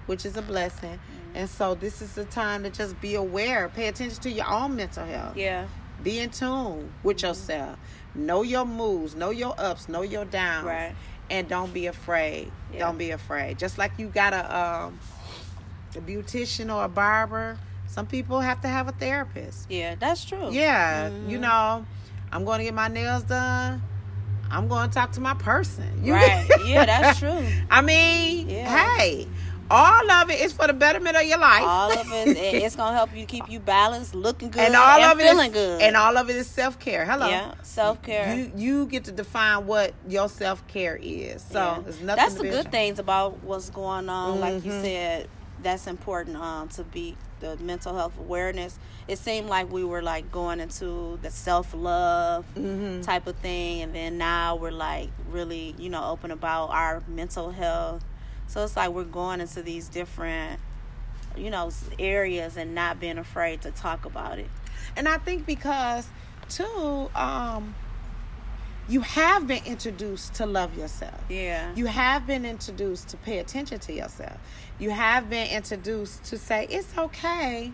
[0.07, 0.93] Which is a blessing.
[1.01, 1.37] Mm-hmm.
[1.37, 4.77] And so this is the time to just be aware, pay attention to your own
[4.77, 5.37] mental health.
[5.37, 5.67] Yeah.
[6.05, 7.27] Be in tune with Mm-hmm.
[7.27, 7.79] yourself.
[8.17, 10.67] Know your moves, know your ups, know your downs.
[10.67, 10.95] Right.
[11.31, 12.51] And don't be afraid.
[12.73, 12.81] Yeah.
[12.81, 13.59] Don't be afraid.
[13.59, 14.99] Just like you got a um
[15.97, 19.71] a beautician or a barber, some people have to have a therapist.
[19.71, 19.95] Yeah.
[19.99, 20.51] That's true.
[20.51, 21.31] Yeah, Mhm.
[21.31, 21.85] you know,
[22.33, 23.83] I'm going to get my nails done.
[24.51, 26.01] I'm going to talk to my person.
[26.05, 26.49] You Right.
[26.67, 27.47] Yeah, that's true.
[27.71, 28.97] I mean, Yeah.
[28.99, 29.27] hey,
[29.71, 31.63] all of it is for the betterment of your life.
[31.65, 35.01] All of it, it- it's gonna help you keep you balanced, looking good, and all
[35.01, 35.83] and of it is- feeling good.
[35.83, 37.05] and all of it is self care.
[37.05, 37.29] Hello.
[37.29, 38.35] yeah, self care.
[38.35, 41.43] You you get to define what your self care is.
[41.51, 42.07] So it's nothing.
[42.25, 44.41] That's the good things about what's going on.
[44.41, 44.83] Like you Mhm.
[44.83, 45.29] said,
[45.63, 48.79] that's important um, to be the mental health awareness.
[49.09, 53.03] It seemed like we were like going into the self love Mhm.
[53.05, 57.51] type of thing, and then now we're like really, you know, open about our mental
[57.51, 58.03] health.
[58.49, 60.61] So it's like we're going into these different,
[61.37, 64.49] you know, areas and not being afraid to talk about it.
[64.97, 66.07] And I think because
[66.49, 67.75] too, um,
[68.89, 71.21] you have been introduced to love yourself.
[71.29, 71.73] Yeah.
[71.75, 74.39] You have been introduced to pay attention to yourself.
[74.79, 77.73] You have been introduced to say it's okay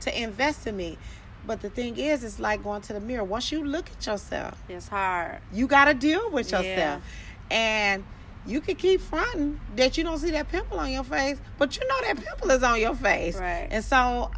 [0.00, 0.98] to invest in me.
[1.46, 3.24] But the thing is, it's like going to the mirror.
[3.24, 5.38] Once you look at yourself, it's hard.
[5.52, 6.58] you got to deal with Yeah.
[6.60, 7.02] yourself.
[7.50, 8.04] And
[8.46, 11.86] you can keep fronting that you don't see that pimple on your face, but you
[11.86, 13.36] know that pimple is on your face.
[13.36, 13.68] Right.
[13.70, 14.30] And so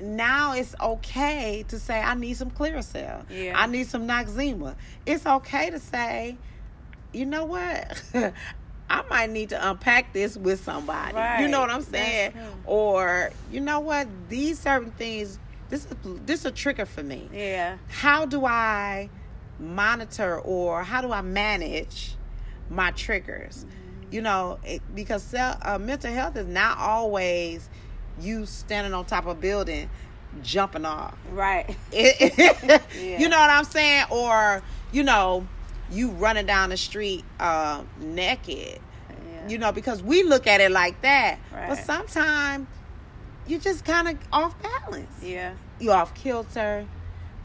[0.00, 3.24] now it's okay to say, I need some Clearasil.
[3.30, 3.52] Yeah.
[3.56, 4.76] I need some Noxzema.
[5.06, 6.36] It's okay to say,
[7.12, 8.02] you know what?
[8.90, 11.14] I might need to unpack this with somebody.
[11.14, 11.40] Right.
[11.40, 12.34] You know what I'm saying?
[12.66, 14.08] Or, you know what?
[14.28, 15.38] These certain things,
[15.70, 15.94] this is
[16.26, 17.28] this is a trigger for me.
[17.32, 17.78] Yeah.
[17.88, 19.08] How do I
[19.58, 22.16] monitor or how do I manage
[22.70, 23.66] my triggers?
[24.10, 27.68] You know, it, because self, uh, mental health is not always
[28.20, 29.90] you standing on top of a building
[30.42, 31.14] jumping off.
[31.32, 31.76] Right.
[31.92, 33.18] It- Yeah.
[33.20, 34.06] You know what I'm saying?
[34.10, 35.46] Or, you know,
[35.90, 38.78] you running down the street uh, naked.
[39.10, 39.48] Yeah.
[39.48, 41.38] You know, because we look at it like that.
[41.52, 42.66] But sometimes
[43.46, 45.22] you're just kind of off balance.
[45.22, 45.54] Yeah.
[45.80, 46.86] You off kilter.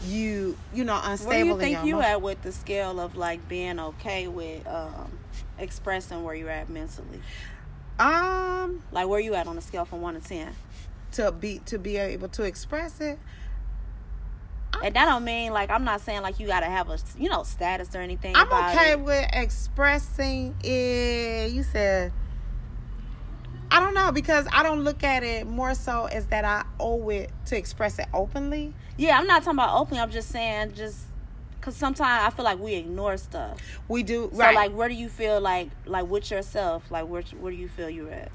[0.02, 1.30] You, you know, unstable.
[1.30, 5.12] Where do you think you at with the scale of like being okay with um,
[5.58, 7.22] expressing where you're at mentally?
[8.00, 10.56] Um, Like where you at on a scale from one to ten?
[11.12, 13.20] to be to be able to express it.
[14.84, 17.44] And that don't mean like I'm not saying like you gotta have a you know
[17.44, 18.36] status or anything.
[18.36, 19.00] I'm okay it.
[19.00, 21.52] with expressing it.
[21.52, 22.14] You said,
[23.72, 27.10] I don't know because I don't look at it more so as that I owe
[27.10, 28.74] it to express it openly.
[28.98, 30.02] Yeah, I'm not talking about openly.
[30.02, 30.98] I'm just saying just
[31.60, 33.60] because sometimes I feel like we ignore stuff.
[33.88, 34.56] We do So right.
[34.56, 36.90] like, where do you feel like like with yourself?
[36.90, 38.32] Like where where do you feel you're at?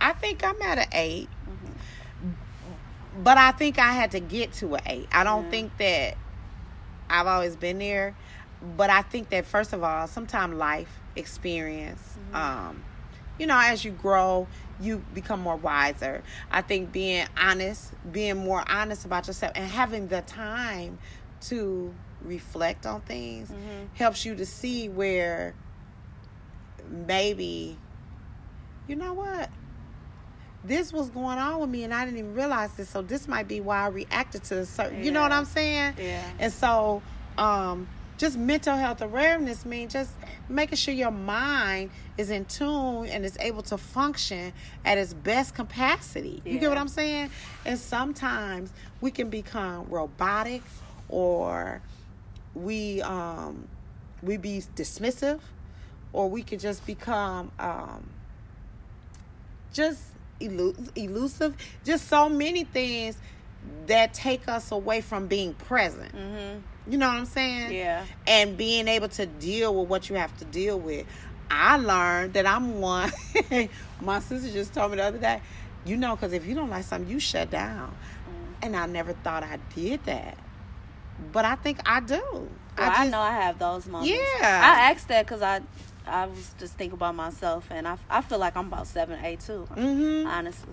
[0.00, 3.22] I think I'm at an 8 Mm-hmm.
[3.24, 5.08] but I think I had to get to an eight.
[5.12, 5.50] I don't Yeah.
[5.50, 6.16] think that
[7.10, 8.14] I've always been there,
[8.76, 12.00] but I think that first of all, sometimes life experience,
[12.32, 12.36] Mm-hmm.
[12.36, 12.84] um,
[13.38, 14.46] you know, as you grow,
[14.80, 16.22] you become more wiser.
[16.50, 20.98] I think being honest, being more honest about yourself, and having the time
[21.42, 23.94] to reflect on things Mm-hmm.
[23.94, 25.54] helps you to see where
[27.06, 27.76] maybe,
[28.86, 29.50] you know what,
[30.64, 32.88] this was going on with me and I didn't even realize this.
[32.88, 35.94] So this might be why I reacted to a certain, you know what I'm saying?
[35.98, 36.24] Yeah.
[36.40, 37.02] And so,
[37.36, 37.86] um,
[38.18, 40.10] just mental health awareness means just
[40.48, 44.52] making sure your mind is in tune and is able to function
[44.84, 46.42] at its best capacity.
[46.44, 47.30] You get what I'm saying?
[47.64, 50.62] And sometimes we can become robotic
[51.08, 51.80] or
[52.54, 53.66] we um
[54.22, 55.38] we be dismissive
[56.12, 58.08] or we could just become um
[59.72, 60.02] just
[60.40, 61.54] elu- elusive
[61.84, 63.16] just so many things
[63.86, 66.58] that take us away from being present Mm-hmm.
[66.88, 68.04] You know what i'm saying Yeah.
[68.26, 71.06] and being able to deal with what you have to deal with
[71.50, 73.10] i learned that i'm one
[74.00, 75.40] my sister just told me the other day
[75.86, 77.94] you know because if you don't like something you shut down
[78.28, 78.66] Mm.
[78.66, 80.36] and i never thought i did that
[81.32, 82.48] but i think i do Well,
[82.78, 84.10] I, just- know I have those moments.
[84.12, 84.40] Yeah.
[84.42, 85.60] I asked that because I,
[86.06, 89.40] I was just thinking about myself, and I, I feel like I'm about seven, eight
[89.40, 89.66] too.
[89.74, 90.28] Mm-hmm.
[90.28, 90.72] Honestly,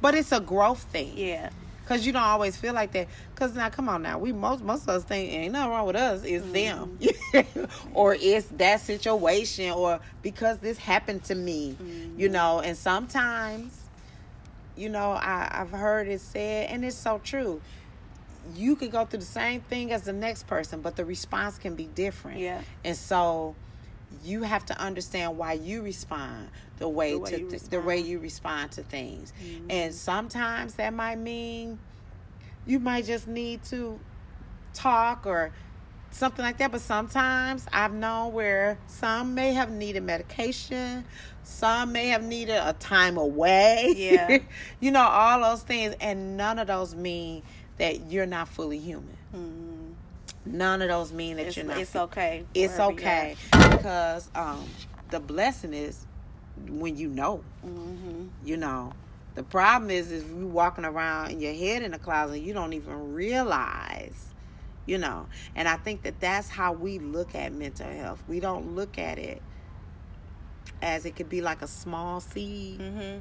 [0.00, 1.50] but it's a growth thing yeah,
[1.90, 3.08] Cause you don't always feel like that.
[3.34, 5.96] Cause now, come on now, we most most of us think ain't nothing wrong with
[5.96, 6.22] us.
[6.22, 7.34] It's mm-hmm.
[7.34, 11.76] them, or it's that situation, or because this happened to me,
[12.16, 12.32] you mm-hmm.
[12.32, 12.60] know.
[12.60, 13.76] And sometimes,
[14.76, 17.60] you know, I, I've heard it said, and it's so true.
[18.54, 21.74] You could go through the same thing as the next person, but the response can
[21.74, 22.38] be different.
[22.38, 22.62] Yeah.
[22.84, 23.56] And so,
[24.22, 27.80] you have to understand why you respond the way, The way to you th- the
[27.80, 28.08] way respond.
[28.08, 29.32] you respond to things.
[29.42, 29.66] Mhm.
[29.70, 31.78] And sometimes that might mean
[32.66, 33.98] you might just need to
[34.74, 35.52] talk or
[36.10, 36.70] something like that.
[36.72, 41.04] But sometimes I've known where some may have needed medication,
[41.42, 43.94] some may have needed a time away.
[43.96, 44.38] Yeah.
[44.80, 45.94] you know, all those things.
[46.00, 47.42] And none of those mean
[47.78, 49.16] that you're not fully human.
[49.34, 49.69] Mhm.
[50.46, 51.78] None of those mean that it's, you're not.
[51.78, 52.44] it's okay.
[52.54, 54.64] It's okay because um,
[55.10, 56.06] the blessing is
[56.68, 57.42] when you know.
[57.64, 58.28] Mhm.
[58.44, 58.92] You know,
[59.34, 62.54] the problem is is you walking around in your head in the closet, and you
[62.54, 64.26] don't even realize.
[64.86, 68.24] You know, and I think that that's how we look at mental health.
[68.26, 69.40] We don't look at it
[70.82, 73.20] as it could be like a small seed Mhm.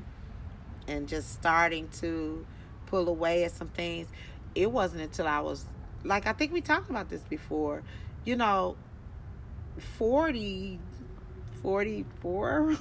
[0.87, 2.45] and just starting to
[2.87, 4.07] pull away at some things.
[4.55, 5.65] It wasn't until I was
[6.03, 7.83] like I think we talked about this before.
[8.25, 8.75] You know,
[9.97, 10.79] 40
[11.61, 12.77] 44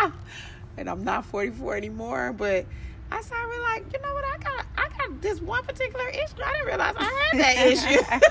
[0.76, 2.64] and I'm not 44 anymore, but
[3.10, 6.42] I started like, you know what, I got I got this one particular issue.
[6.44, 8.26] I didn't realize I had that issue.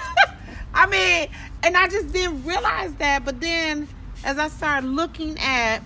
[0.74, 1.30] I mean,
[1.64, 3.88] and I just didn't realize that, but then
[4.24, 5.80] as I started looking at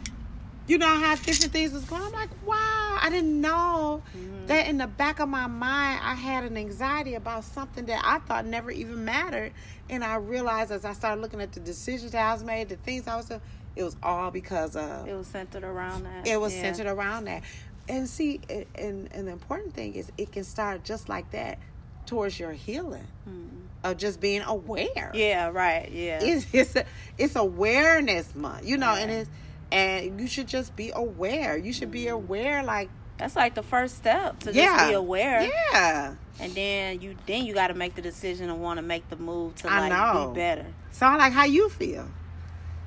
[0.67, 2.01] you know how different things was going.
[2.01, 4.47] I'm like, wow, I didn't know Mhm.
[4.47, 8.19] that in the back of my mind I had an anxiety about something that I
[8.19, 9.51] thought never even mattered.
[9.89, 12.77] And I realized as I started looking at the decisions that I was made, the
[12.77, 13.41] things I was doing,
[13.75, 16.27] it was all because of It was centered around that.
[16.27, 16.61] it was Yeah.
[16.61, 17.43] centered around that.
[17.89, 21.59] And see, it- and, and the important thing is it can start just like that
[22.05, 23.49] towards your healing Mhm.
[23.83, 25.49] of just being aware Yeah.
[25.49, 25.89] Right.
[25.91, 26.19] Yeah.
[26.21, 26.85] it's it's, a,
[27.17, 29.29] it's awareness month you know and it's
[29.71, 33.95] and you should just be aware you should be aware like That's like the first
[33.97, 34.75] step to Yeah.
[34.77, 35.43] just be aware.
[35.71, 36.15] Yeah.
[36.39, 39.15] And then you then you got to make the decision and want to make the
[39.15, 40.29] move to I like know.
[40.31, 40.65] be better.
[40.91, 42.07] So I like how you feel.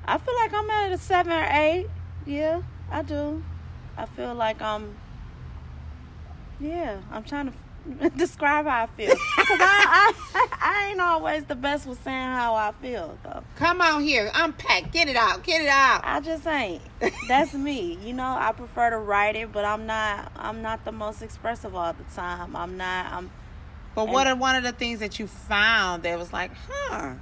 [0.05, 1.87] I feel like I'm at a seven or eight.
[2.25, 2.61] Yeah,
[2.91, 3.41] I do.
[3.97, 4.95] I feel like I'm.
[6.59, 7.53] Yeah, I'm trying to
[8.17, 12.55] describe how I feel because I, I I ain't always the best with saying how
[12.55, 13.43] I feel though.
[13.55, 16.01] Come on here, unpack, get it out, get it out.
[16.03, 16.81] I just ain't.
[17.27, 17.97] That's me.
[18.03, 20.31] You know, I prefer to write it, but I'm not.
[20.35, 22.55] I'm not the most expressive all the time.
[22.55, 23.11] I'm not.
[23.11, 23.31] I'm
[23.95, 27.13] But what are one of the things that you found that was like, huh?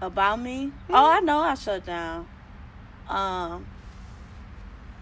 [0.00, 0.72] about me.
[0.88, 2.26] Oh, I know I shut down.
[3.08, 3.66] Um.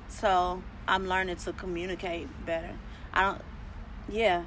[0.08, 2.72] So I'm learning to communicate better.
[3.12, 3.42] I don't.
[4.08, 4.44] Yeah.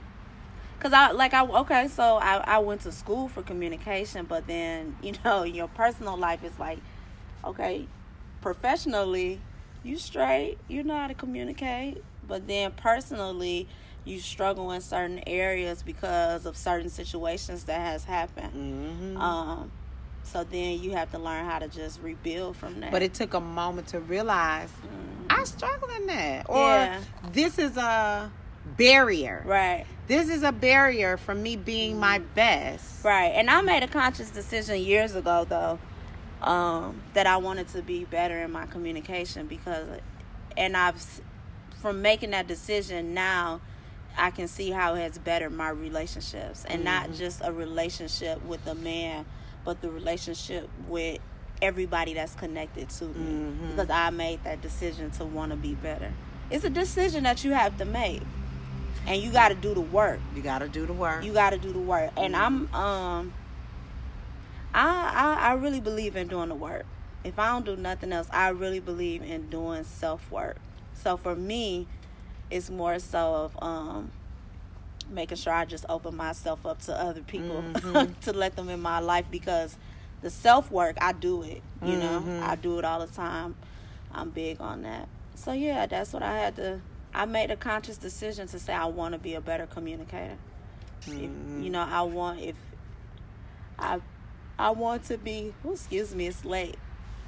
[0.79, 4.95] Cause I like I okay so I I went to school for communication but then
[5.03, 6.79] you know your personal life is like
[7.43, 7.85] okay
[8.41, 9.39] professionally
[9.83, 13.67] you straight you know how to communicate but then personally
[14.05, 19.17] you struggle in certain areas because of certain situations that has happened Mm-hmm.
[19.21, 19.71] um,
[20.23, 22.91] so then you have to learn how to just rebuild from that.
[22.91, 25.25] but it took a moment to realize Mhm.
[25.29, 27.01] I struggle in that, or Yeah.
[27.31, 28.31] this is a
[28.65, 29.43] barrier.
[29.45, 33.03] right, This is a barrier for me being my best.
[33.03, 33.31] right.
[33.35, 35.79] And I made a conscious decision years ago, though,
[36.41, 39.87] um, that I wanted to be better in my communication because,
[40.57, 41.03] and I've,
[41.81, 43.61] from making that decision now,
[44.17, 48.65] I can see how it has bettered my relationships, and not just a relationship with
[48.67, 49.25] a man,
[49.63, 51.19] but the relationship with
[51.61, 53.69] everybody that's connected to me Mhm.
[53.75, 56.11] because I made that decision to want to be better.
[56.49, 58.21] It's a decision that you have to make,
[59.09, 60.19] and you got to do the work.
[60.35, 61.23] You got to do the work.
[61.25, 63.33] You got to do the work, and I'm um,
[64.73, 66.85] I, I I really believe in doing the work.
[67.23, 70.57] If I don't do nothing else, I really believe in doing self work.
[70.93, 71.87] So for me,
[72.51, 74.11] it's more so of um,
[75.09, 78.19] making sure I just open myself up to other people Mhm.
[78.21, 79.75] to let them in my life because
[80.21, 81.61] the self work I do it.
[81.83, 82.43] You know, Mhm.
[82.43, 83.55] I do it all the time.
[84.13, 85.07] I'm big on that.
[85.35, 86.81] So yeah, that's what I had to.
[87.13, 90.37] I made a conscious decision to say I want to be a better communicator.
[91.07, 91.63] If, Mhm.
[91.63, 92.55] you know, I want if
[93.77, 93.99] I
[94.57, 95.53] I want to be.
[95.65, 96.77] Oh, excuse me, it's late.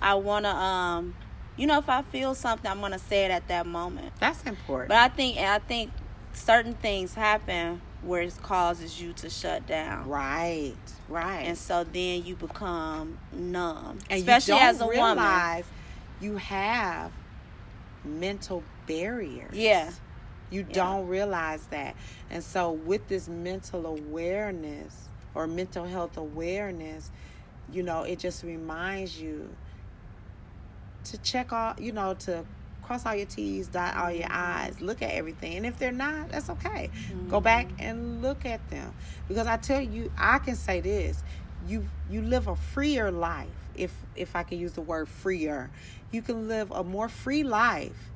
[0.01, 1.15] I want to um,
[1.55, 4.11] you know, if I feel something, I'm gonna say it at that moment.
[4.19, 4.89] That's important.
[4.89, 5.91] But I think I think
[6.33, 10.07] certain things happen where it causes you to shut down.
[10.09, 10.73] right,
[11.07, 11.45] right.
[11.45, 15.63] And so then you become numb, and especially as a woman.
[16.19, 17.11] you have
[18.03, 19.55] mental barriers.
[19.55, 19.91] Yeah.
[20.49, 20.73] You Yeah.
[20.73, 21.95] don't realize that.
[22.29, 27.09] And so with this mental awareness or mental health awareness,
[27.71, 29.49] you know, it just reminds you
[31.05, 32.45] to check all, you know, to
[32.83, 34.67] cross all your T's, dot all your mm-hmm.
[34.67, 35.55] I's, look at everything.
[35.57, 36.89] And if they're not, that's okay.
[37.29, 37.81] Go back mm-hmm.
[37.81, 38.93] and look at them.
[39.29, 41.23] Because I tell you, I can say this.
[41.67, 45.69] You you live a freer life, if if I can use the word freer.
[46.11, 48.10] You can live a more free life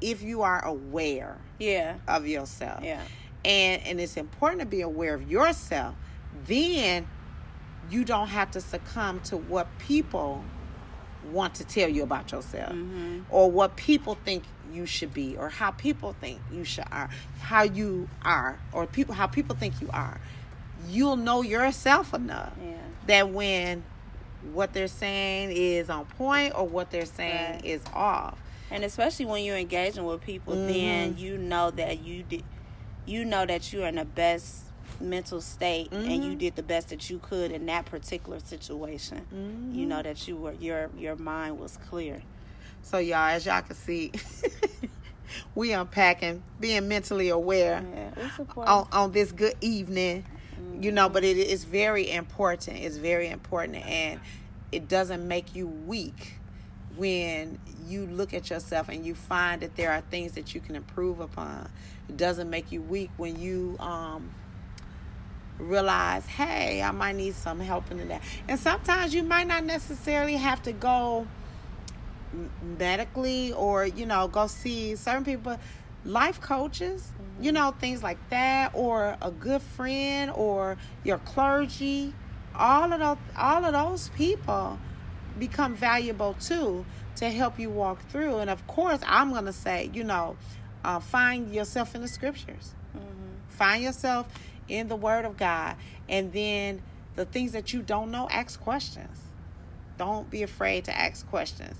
[0.00, 2.82] if you are aware Yeah, of yourself.
[2.82, 3.02] yeah,
[3.44, 5.94] And and it's important to be aware of yourself.
[6.46, 7.06] Then
[7.90, 10.44] you don't have to succumb to what people
[11.32, 15.48] want to tell you about yourself hmm or what people think you should be or
[15.48, 19.88] how people think you should are how you are or people how people think you
[19.92, 20.20] are
[20.88, 22.76] you'll know yourself enough yeah,
[23.06, 23.82] that when
[24.54, 27.64] what they're saying is on point or what they're saying Right.
[27.64, 28.38] is off
[28.70, 31.18] and especially when you're engaging with people, then Mhm.
[31.18, 32.44] you know that you did,
[33.06, 34.64] you know that you're in the best
[35.00, 36.38] mental state, and you Mhm.
[36.38, 39.26] did the best that you could in that particular situation.
[39.30, 39.88] You Mm-hmm.
[39.88, 42.22] know that you were your your mind was clear.
[42.82, 44.12] so y'all as y'all can see
[45.54, 48.28] we unpacking being mentally aware Yeah,
[48.66, 50.24] on, on this good evening
[50.80, 54.20] you know but it is very important it's very important and
[54.72, 56.37] it doesn't make you weak
[56.98, 60.76] when you look at yourself and you find that there are things that you can
[60.76, 61.70] improve upon
[62.08, 64.30] it doesn't make you weak when you um
[65.58, 68.22] realize hey i might need some help in that.
[68.48, 71.26] And sometimes you might not necessarily have to go
[72.78, 75.58] medically or you know go see certain people
[76.04, 82.12] life coaches you know things like that or a good friend or your clergy
[82.54, 84.78] all of those all of those people
[85.38, 86.84] become valuable too
[87.16, 88.38] to help you walk through.
[88.38, 90.36] And of course i'm going to say you know
[90.84, 92.74] uh, find yourself in the scriptures.
[92.96, 93.02] Mhm.
[93.48, 94.26] find yourself
[94.68, 95.76] in the word of god.
[96.08, 96.82] And then
[97.16, 99.18] the things that you don't know ask questions.
[99.98, 101.76] Don't be afraid to ask questions.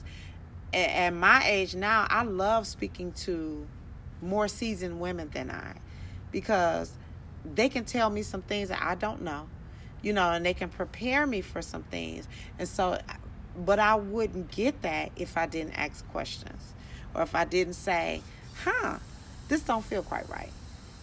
[0.73, 3.67] At, at my age now i love speaking to
[4.21, 5.75] more seasoned women than I
[6.33, 6.93] because
[7.45, 9.49] they can tell me some things that I don't know,
[10.03, 12.29] you know, and they can prepare me for some things.
[12.59, 12.99] And so,
[13.57, 16.75] but I wouldn't get that if I didn't ask questions
[17.15, 18.23] or if I didn't say,
[18.65, 18.99] huh,
[19.49, 20.53] this don't feel quite right.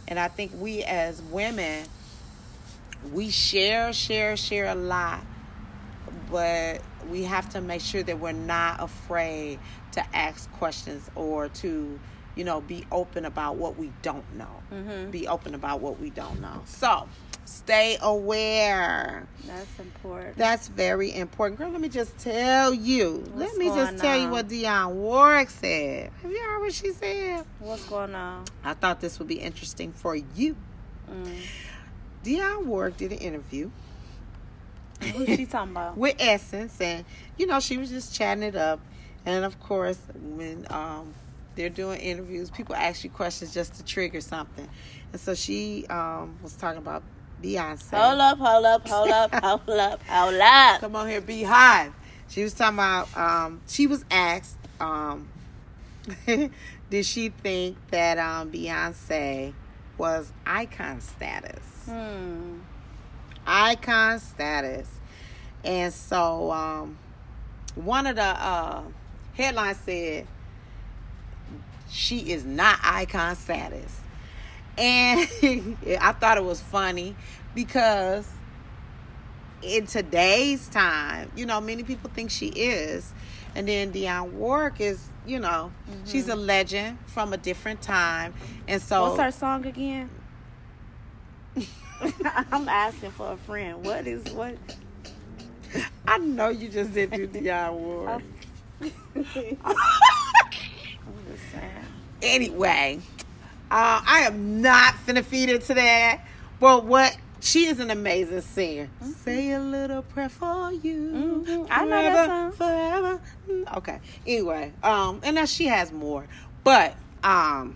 [0.08, 1.86] And I think we as women,
[3.12, 5.22] we share, share, share a lot,
[6.32, 9.60] but we have to make sure that we're not afraid
[9.94, 12.00] to ask questions or to
[12.36, 14.62] you know, be open about what we don't know.
[14.72, 15.12] Mm-hmm.
[15.12, 16.62] Be open about what we don't know.
[16.66, 17.08] So,
[17.46, 19.28] stay aware.
[19.46, 20.38] That's important.
[20.38, 21.60] That's very important.
[21.60, 23.24] Girl, let me just tell you.
[23.32, 26.12] What's let me just tell you what Dionne Warwick said.
[26.22, 27.46] Have you heard what she said?
[27.60, 28.46] What's going on?
[28.64, 30.56] I thought this would be interesting for you.
[31.10, 31.42] Mm.
[32.24, 33.70] Dionne Warwick did an interview
[35.02, 35.98] Who's she talking about?
[35.98, 37.06] with Essence, and
[37.38, 38.80] you know she was just chatting it up.
[39.26, 41.14] And of course, when um,
[41.56, 44.68] they're doing interviews, people ask you questions just to trigger something.
[45.12, 47.04] And so she um, was talking about
[47.46, 47.96] Beyonce.
[47.96, 50.80] Hold up, hold up, hold up, hold up, hold up.
[50.80, 51.94] Come on here, BeyHive.
[52.28, 53.16] She was talking about.
[53.16, 55.28] Um, she was asked, um,
[56.90, 59.54] did she think that um, Beyonce
[59.98, 61.64] was icon status?
[61.86, 62.60] Hmm.
[63.46, 64.90] icon status.
[65.64, 66.98] And so um,
[67.76, 68.82] one of the uh,
[69.36, 70.26] headlines said
[71.92, 74.00] she is not icon status.
[74.78, 75.28] And
[76.02, 77.16] I thought it was funny
[77.54, 78.28] because
[79.62, 83.14] in today's time, you know, many people think she is.
[83.56, 86.06] And then Dionne Warwick is, you know, mm-hmm.
[86.06, 88.34] she's a legend from a different time.
[88.68, 90.10] And so What's her song again?
[92.52, 93.86] I'm asking for a friend.
[93.86, 94.58] What is what?
[96.08, 98.24] I know you just did do Dionne Warwick.
[98.82, 99.46] I'm just
[101.52, 101.86] saying.
[102.22, 103.00] anyway,
[103.76, 106.22] uh, I am not finna feed it to that.
[106.60, 108.90] But what she is an amazing singer.
[109.24, 111.44] Say a little prayer for you.
[111.46, 111.68] Mhm.
[111.70, 112.52] I know that song.
[112.54, 113.22] Forever.
[113.50, 114.00] Mm, Okay.
[114.26, 116.26] Anyway, um, and now she has more,
[116.64, 117.76] but um,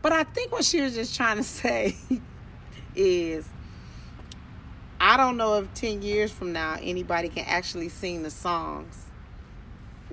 [0.00, 1.96] but I think what she was just trying to say
[2.94, 3.46] is.
[5.04, 8.96] I don't know if 10 years from now anybody can actually sing the songs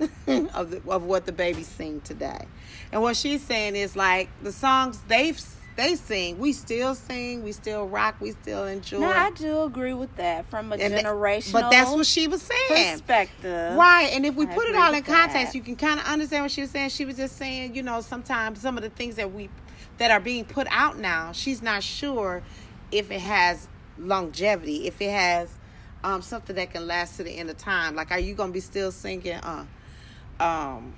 [0.26, 2.46] of, the, of what the babies sing today.
[2.92, 5.40] And what she's saying is like the songs they've
[5.76, 9.02] they sing, we still sing, we still rock, we still enjoy.
[9.06, 12.42] I do agree with that from a And that- generational but that's what she was
[12.42, 12.98] saying.
[12.98, 13.76] perspective.
[13.76, 15.54] Right, and if we I put it all in context, that.
[15.54, 16.90] you can kind of understand what she was saying.
[16.90, 19.48] She was just saying, you know, sometimes some of the things that we
[19.98, 22.42] that are being put out now, she's not sure
[22.90, 23.68] if it has
[23.98, 25.48] longevity, if it has
[26.02, 27.94] um, something that can last to the end of time.
[27.94, 29.64] Like, are you gonna be still singing, uh,
[30.40, 30.94] um,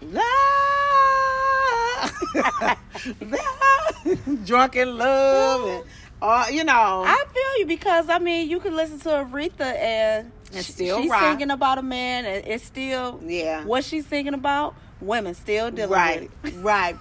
[4.44, 5.84] Drunk in Love, and
[6.22, 7.04] all you know.
[7.06, 11.10] I feel you because I mean you can listen to Aretha and, And still she's
[11.10, 11.20] rock.
[11.22, 14.74] singing about a man and it's still yeah, what she's singing about.
[15.00, 16.96] Women still dealing right, with it, right.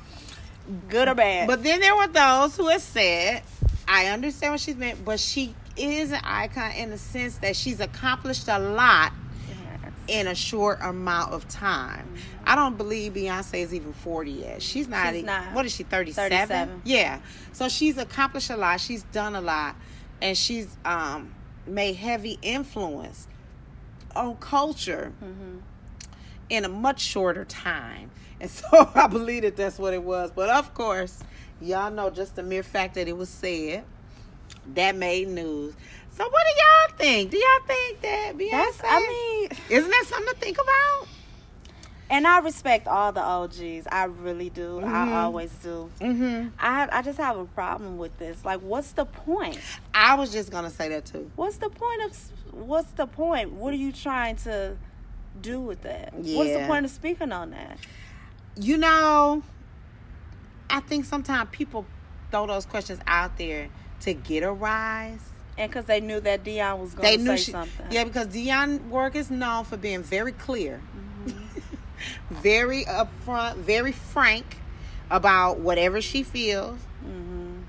[0.87, 1.47] good or bad.
[1.47, 3.41] But then there were those who have said,
[3.87, 7.79] I understand what she's meant, but she is an icon in the sense that she's
[7.79, 9.13] accomplished a lot
[10.07, 12.07] in a short amount of time.
[12.45, 14.61] I don't believe Beyonce is even 40 yet.
[14.61, 15.13] She's not.
[15.13, 15.53] She's not.
[15.53, 16.29] What is she, 37?
[16.29, 16.81] 37.
[16.85, 17.19] Yeah.
[17.53, 18.79] So she's accomplished a lot.
[18.79, 19.75] She's done a lot.
[20.21, 21.33] And she's um,
[21.65, 23.27] made heavy influence
[24.15, 25.59] on culture Mhm.
[26.49, 28.09] in a much shorter time.
[28.39, 30.31] And so I believe that that's what it was.
[30.31, 31.19] But of course,
[31.61, 33.83] y'all know just the mere fact that it was said,
[34.73, 35.73] that made news.
[36.17, 37.31] So what do y'all think?
[37.31, 38.51] Do y'all think that Beyonce?
[38.51, 41.07] That's I mean, isn't that something to think about?
[42.09, 43.85] and I respect all the OGs.
[43.91, 44.79] I really do.
[44.81, 44.87] Mhm.
[44.87, 45.89] I always do.
[45.99, 46.49] Mm-hmm.
[46.59, 48.45] I I just have a problem with this.
[48.45, 49.59] Like, what's the point?
[49.93, 51.29] I was just gonna say that too.
[51.35, 52.17] What's the point of?
[52.53, 53.51] What's the point?
[53.51, 54.77] What are you trying to
[55.41, 56.13] do with that?
[56.13, 57.77] What's the point of speaking on that?
[58.55, 59.43] You know,
[60.69, 61.85] I think sometimes people
[62.31, 63.67] throw those questions out there
[64.01, 65.19] to get a rise.
[65.57, 67.87] And because they knew that Dionne was going to say she, something.
[67.89, 70.79] yeah, because Dionne Warwick is known for being very clear,
[71.25, 71.41] Mm-hmm.
[72.41, 74.57] very upfront, very frank
[75.09, 76.79] about whatever she feels.
[77.03, 77.61] hmm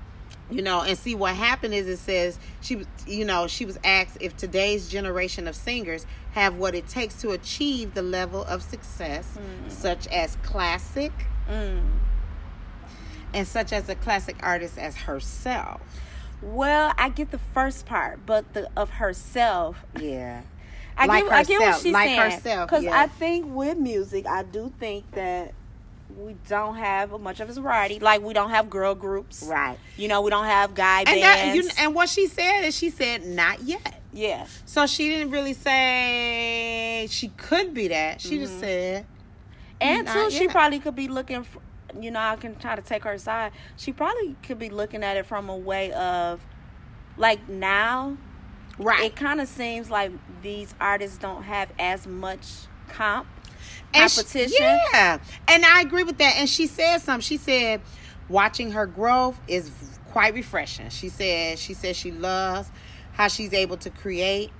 [0.51, 3.79] You know, and see what happened is it says she, was- you know, she was
[3.83, 8.61] asked if today's generation of singers have what it takes to achieve the level of
[8.61, 9.71] success, Mm.
[9.71, 11.11] such as classic
[11.49, 11.81] Mm.
[13.33, 15.81] and such as a classic artist as herself.
[16.41, 19.77] Well, I get the first part, but the of herself.
[19.99, 20.41] Yeah.
[20.97, 22.31] I Like get, I get what herself, she's like saying.
[22.31, 22.99] herself, Because yeah.
[22.99, 25.53] I think with music, I do think that
[26.17, 27.99] we don't have much of a variety.
[27.99, 29.77] Like we don't have girl groups, Right.
[29.95, 31.21] You know, we don't have guy And bands.
[31.21, 34.01] that, you, and what she said is she said not yet.
[34.11, 38.19] yeah, So she didn't really say she could be that.
[38.21, 38.61] She just mm-hmm.
[38.61, 39.05] said
[39.81, 41.43] and too, she probably could be looking.
[41.43, 41.61] For,
[41.99, 43.51] you know, I can try to take her side.
[43.77, 46.41] She probably could be looking at it from a way of,
[47.17, 48.17] like now,
[48.77, 49.05] right.
[49.05, 50.11] it kind of seems like
[50.41, 52.45] these artists don't have as much
[52.89, 53.27] comp
[53.93, 54.79] And she- competition.
[54.93, 56.35] yeah, and I agree with that.
[56.37, 57.21] And she said something.
[57.21, 57.81] She said
[58.29, 59.71] watching her growth is
[60.11, 60.89] quite refreshing.
[60.89, 62.69] She said she said she loves
[63.13, 64.51] how she's able to create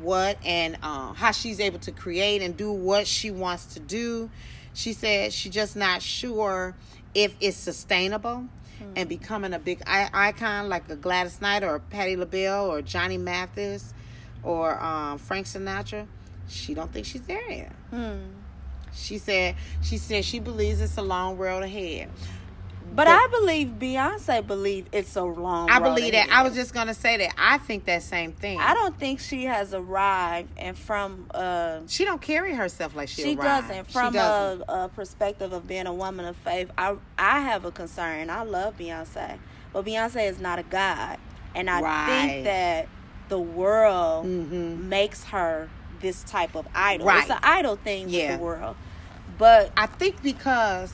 [0.00, 4.30] what and uh, how she's able to create and do what she wants to do.
[4.74, 6.74] She said she's just not sure
[7.14, 8.46] if it's sustainable.
[8.96, 13.94] And becoming a big icon like a Gladys Knight or Patti LaBelle or Johnny Mathis
[14.42, 16.06] or um, Frank Sinatra,
[16.48, 17.72] she don't think she's there yet.
[17.90, 18.18] Hmm.
[18.92, 22.10] She said she said she believes it's a long road ahead.
[22.92, 25.68] But I believe Beyonce believe it's a long.
[25.70, 26.28] I believe that.
[26.30, 27.34] I was just gonna say that.
[27.36, 28.60] I think that same thing.
[28.60, 33.22] I don't think she has arrived, and from uh, She don't carry herself like she.
[33.22, 33.68] she arrived.
[33.68, 33.86] doesn't.
[33.86, 34.62] She From doesn't.
[34.68, 38.30] A, a perspective of being a woman of faith, I I have a concern.
[38.30, 39.38] I love Beyonce,
[39.72, 41.18] but Beyonce is not a god,
[41.54, 42.06] and I Right.
[42.06, 42.88] think that
[43.28, 44.84] the world Mhm.
[44.84, 45.68] makes her
[46.00, 47.06] this type of idol.
[47.06, 47.22] Right.
[47.22, 48.32] It's an idol thing Yeah.
[48.32, 48.76] with the world,
[49.38, 50.92] but I think because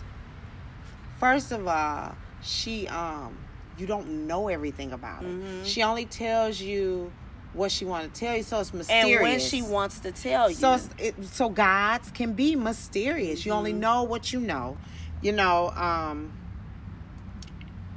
[1.20, 3.36] first of all, she um
[3.78, 5.28] you don't know everything about her.
[5.28, 5.64] Mhm.
[5.64, 7.12] She only tells you
[7.52, 9.04] what she want to tell you, so it's mysterious.
[9.16, 13.44] and when she wants to tell you, So, it, so gods can be mysterious.
[13.46, 13.78] You only Mhm.
[13.78, 14.76] know what you know,
[15.22, 15.70] you know.
[15.70, 16.30] Um,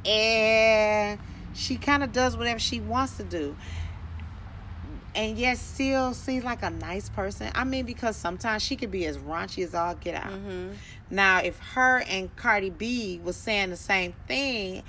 [0.05, 1.19] and
[1.53, 3.55] she kind of does whatever she wants to do,
[5.15, 7.51] and yet still seems like a nice person.
[7.53, 10.31] I mean, because sometimes she could be as raunchy as all get out.
[10.31, 10.75] Mhm.
[11.13, 14.81] Now, if her and Cardi B was saying the same thing,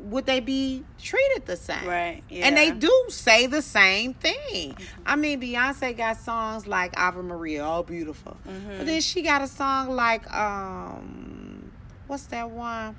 [0.00, 1.86] would they be treated the same?
[1.86, 2.22] right?
[2.28, 2.46] Yeah.
[2.48, 4.76] And they do say the same thing.
[5.06, 8.36] I mean, Beyonce got songs like Ave Maria, all beautiful.
[8.46, 8.78] Mhm.
[8.78, 11.70] But then she got a song like um
[12.08, 12.96] what's that one?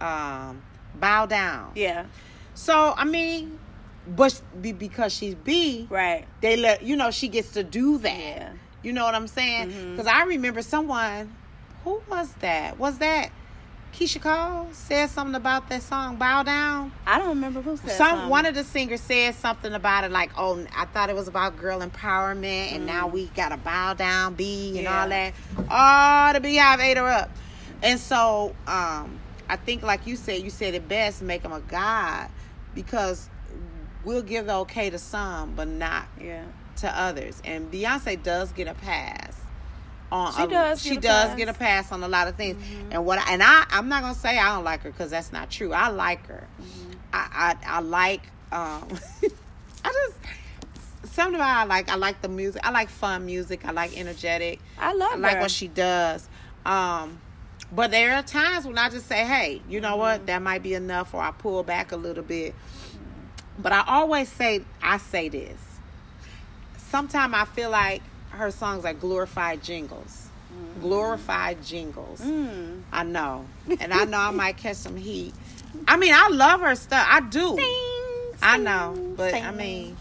[0.00, 0.62] Um
[1.00, 1.72] Bow Down.
[1.74, 2.04] Yeah,
[2.54, 3.58] So, I mean,
[4.06, 6.24] but because she's B, right.
[6.42, 8.16] they let you know she gets to do that.
[8.18, 8.52] Yeah.
[8.82, 9.70] You know what I'm saying?
[9.72, 9.96] Mhm.
[9.96, 11.34] Because I remember someone,
[11.84, 12.78] who was that?
[12.78, 13.30] Was that
[13.92, 16.90] Keyshia Cole said something about that song "Bow Down"?
[17.06, 18.28] I don't remember who said Some something.
[18.28, 21.56] one of the singers said something about it, like, "Oh, I thought it was about
[21.58, 25.30] girl empowerment, and now we got to bow down, be and all Yeah.
[25.30, 25.34] that."
[25.70, 27.30] Oh, the BeyHive ate her up,
[27.82, 31.60] and so um, I think, like you said, you said it best: make him a
[31.60, 32.30] god,
[32.74, 33.28] because
[34.04, 36.42] we'll give the okay to some, but not Yeah.
[36.78, 37.40] to others.
[37.44, 39.36] And Beyonce does get a pass.
[40.14, 41.26] On She a- does She get a does pass.
[41.28, 41.36] Mm-hmm.
[41.38, 42.64] get a pass on a lot of things.
[42.92, 43.18] And what?
[43.18, 45.72] I, and I, I'm not gonna say I don't like her because that's not true.
[45.72, 46.46] I like her.
[46.62, 46.90] Mm-hmm.
[47.12, 48.22] I, I, I like.
[48.52, 48.88] Um,
[49.84, 51.88] I just something about I like.
[51.90, 52.64] I like the music.
[52.64, 53.64] I like fun music.
[53.66, 54.60] I like energetic.
[54.78, 55.40] I love I like her.
[55.42, 56.28] what she does.
[56.64, 57.20] Um,
[57.72, 59.98] but there are times when I just say, "Hey, you know Mm-hmm.
[59.98, 60.26] what?
[60.26, 62.54] That might be enough," or I pull back a little bit.
[63.58, 65.58] But I always say, I say this.
[66.76, 68.02] Sometimes I feel like
[68.34, 70.28] her songs are glorified jingles.
[70.80, 72.20] Glorified jingles.
[72.20, 72.82] Mm.
[72.92, 73.44] I know,
[73.80, 75.34] and I know I might catch some heat.
[75.88, 77.06] I mean, I love her stuff.
[77.10, 77.58] I do.
[78.42, 79.96] I know, but I mean,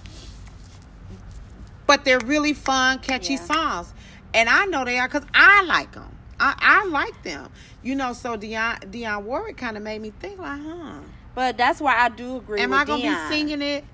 [1.87, 3.39] but they're really fun, catchy Yeah.
[3.41, 3.93] songs,
[4.33, 6.17] and I know they are because I like them.
[6.39, 7.49] I, I like them,
[7.83, 8.13] you know.
[8.13, 10.99] So Dionne Dionne Warwick kind of made me think like, huh?
[11.35, 12.59] But that's why I do agree.
[12.61, 13.29] Am I gonna Dionne.
[13.29, 13.85] be singing it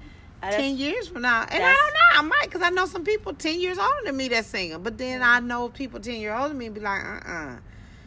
[0.42, 1.42] Uh, ten that's- years from now?
[1.42, 2.20] And I don't know.
[2.20, 4.98] I might because I know some people ten years older than me that's singing, but
[4.98, 7.56] then I know people ten years older than me and be like, uh, uh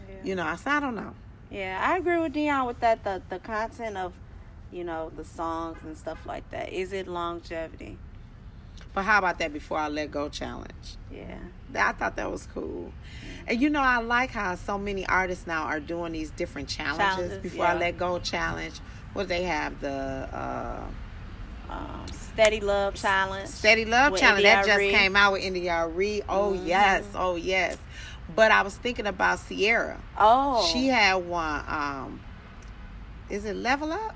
[0.09, 0.14] Yeah.
[0.24, 1.14] You know, so I don't know.
[1.51, 3.05] Yeah, I agree with Dionne with that.
[3.05, 4.12] The the content of,
[4.70, 6.72] you know, the songs and stuff like that.
[6.72, 7.99] Is it longevity?
[8.95, 10.97] But how about that before I let go challenge?
[11.11, 11.39] Yeah.
[11.74, 12.93] I thought that was cool.
[13.47, 17.05] And you know, I like how so many artists now are doing these different challenges.
[17.05, 18.80] Challenges, Before I let go challenge.
[19.14, 20.85] What they have the uh,
[21.73, 23.49] Um, Steady Love Challenge.
[23.49, 25.43] Steady Love challenge that just came out with
[25.95, 26.25] Reed.
[26.29, 26.66] Oh Mhm.
[26.66, 27.77] yes, oh yes.
[28.35, 30.01] But I was thinking about Ciara.
[30.18, 31.62] Oh, She had one.
[31.68, 32.20] Um,
[33.29, 34.14] is it Level Up?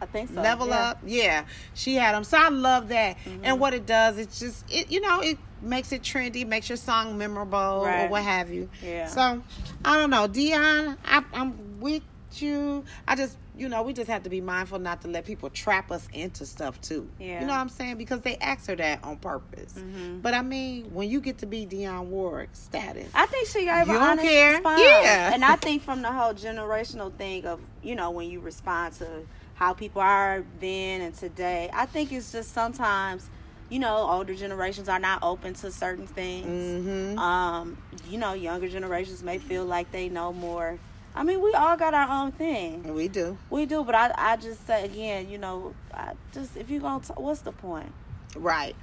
[0.00, 0.42] I think so.
[0.42, 0.88] level yeah.
[0.90, 1.44] up yeah
[1.74, 3.38] she had them so i love that Mhm.
[3.44, 6.76] and what it does it's just it you know it makes it trendy makes your
[6.76, 9.06] song memorable or what have you Yeah.
[9.06, 9.40] so
[9.84, 12.02] i don't know Dionne I, i'm with
[12.40, 12.84] you.
[13.06, 15.90] I just, you know, we just have to be mindful not to let people trap
[15.90, 17.08] us into stuff too.
[17.18, 17.40] Yeah.
[17.40, 17.96] You know what I'm saying?
[17.98, 19.74] Because they ask her that on purpose.
[20.22, 23.86] But I mean, when you get to be Dionne Warwick status, I think she gave
[23.88, 24.52] You an don't honest care?
[24.54, 24.80] response.
[24.80, 25.34] Yeah.
[25.34, 29.06] And I think from the whole generational thing of, you know, when you respond to
[29.54, 33.28] how people are then and today, I think it's just sometimes,
[33.68, 36.46] you know, older generations are not open to certain things.
[36.86, 37.18] mm-hmm.
[37.18, 37.78] Um,
[38.08, 40.78] you know, younger generations may feel like they know more.
[41.14, 42.94] I mean, we all got our own thing.
[42.94, 43.36] we do.
[43.50, 47.04] We do, but I, I just say again, you know, I just if you gonna,
[47.04, 47.92] t- what's the point?
[48.34, 48.74] Right.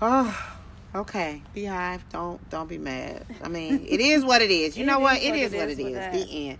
[0.00, 0.54] Oh,
[0.94, 1.42] okay.
[1.54, 3.26] BeyHive, don't don't be mad.
[3.42, 4.78] I mean, it is what it is.
[4.78, 5.18] You It know what?
[5.18, 6.26] is It what is it what is it with is.
[6.28, 6.58] The end.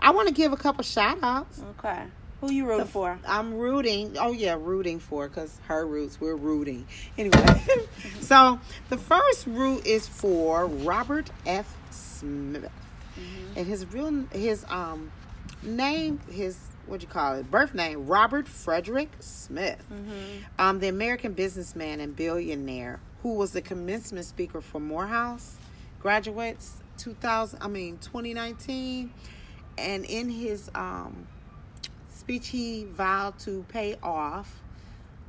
[0.00, 1.60] I want to give a couple shout outs.
[1.78, 2.04] Okay,
[2.40, 3.18] who you rooting for?
[3.26, 4.16] I'm rooting.
[4.18, 6.18] Oh yeah, rooting for because her roots.
[6.18, 6.86] We're rooting
[7.18, 7.62] anyway.
[8.20, 11.74] so the first root is for Robert F.
[11.90, 12.70] Smith,
[13.56, 15.10] and his real his um
[15.62, 17.50] name his what do you call it?
[17.50, 19.84] Birth name Robert Frederick Smith,
[20.58, 25.56] um the American businessman and billionaire who was the commencement speaker for Morehouse
[26.00, 29.12] graduates 2000 I mean 2019,
[29.76, 31.26] and in his um
[32.10, 34.62] speech he vowed to pay off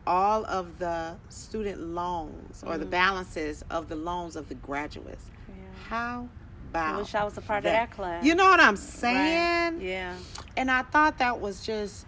[0.08, 5.26] all of the student loans or the balances of the loans of the graduates.
[5.48, 5.56] Yeah.
[5.88, 6.30] How
[6.74, 8.24] I wish I was a part of that class.
[8.26, 8.80] You know what I'm Right.
[8.80, 9.82] saying?
[9.82, 10.16] Yeah.
[10.58, 12.06] And I thought that was just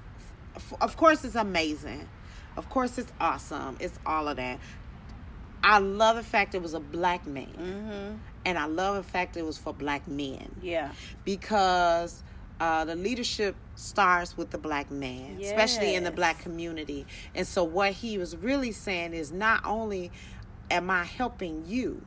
[0.81, 2.07] of course it's amazing.
[2.57, 3.77] Of course it's awesome.
[3.79, 4.59] It's all of that.
[5.63, 7.47] I love the fact it was a black man.
[7.57, 8.17] Mhm.
[8.45, 10.91] And I love the fact it was for black men Yeah.
[11.23, 12.23] because
[12.59, 17.07] uh, the leadership starts with the black man, especially in the black community.
[17.33, 20.11] And so, what he was really saying is not only
[20.69, 22.03] am I helping you,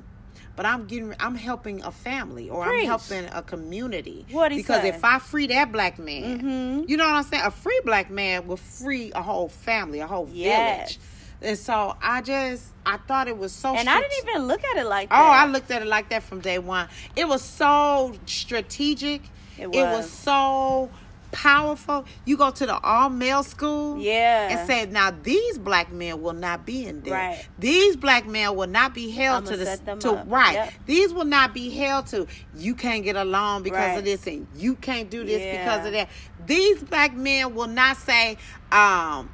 [0.57, 2.83] but I'm getting, I'm helping a family or Preach.
[2.83, 4.27] I'm helping a community.
[4.31, 4.89] What'd he because say?
[4.89, 6.89] if I free that black man, Mhm.
[6.89, 7.43] you know what I'm saying?
[7.45, 10.97] A free black man will free a whole family, a whole Yes.
[10.97, 10.99] village.
[11.43, 13.75] And so I just, I thought it was so.
[13.75, 15.15] And I didn't even look at it like Oh.
[15.17, 16.89] I looked at it like that from day one.
[17.17, 19.23] It was so strategic.
[19.59, 19.77] It was.
[19.77, 20.11] was.
[20.11, 20.91] so
[21.35, 22.05] powerful.
[22.25, 23.99] You go to the all male school.
[23.99, 24.49] Yeah.
[24.57, 27.15] And say, now these black men will not be in there.
[27.15, 27.49] Right.
[27.59, 30.27] These black men will not be held I'ma to the to up.
[30.29, 30.55] right.
[30.55, 30.73] Yep.
[30.87, 32.27] These will not be held to.
[32.57, 33.99] You can't get along because Right.
[33.99, 35.65] of this, and you can't do this Yeah.
[35.65, 36.09] because of that.
[36.47, 38.37] These black men will not say,
[38.73, 39.31] um,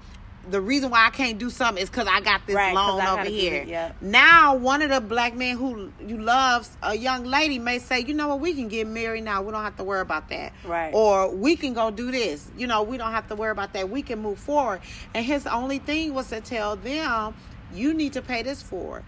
[0.49, 3.25] the reason why I can't do something is because I got this Right, loan over
[3.25, 3.63] here.
[3.63, 3.95] it, yep.
[4.01, 8.15] Now, one of the black men who you loves a young lady may say, you
[8.15, 9.43] know what, we can get married now.
[9.43, 10.53] We don't have to worry about that.
[10.65, 10.93] Right.
[10.95, 12.51] Or we can go do this.
[12.57, 13.91] You know, we don't have to worry about that.
[13.91, 14.81] We can move forward.
[15.15, 17.35] And his only thing was to tell them,
[17.75, 19.03] you need to pay this for.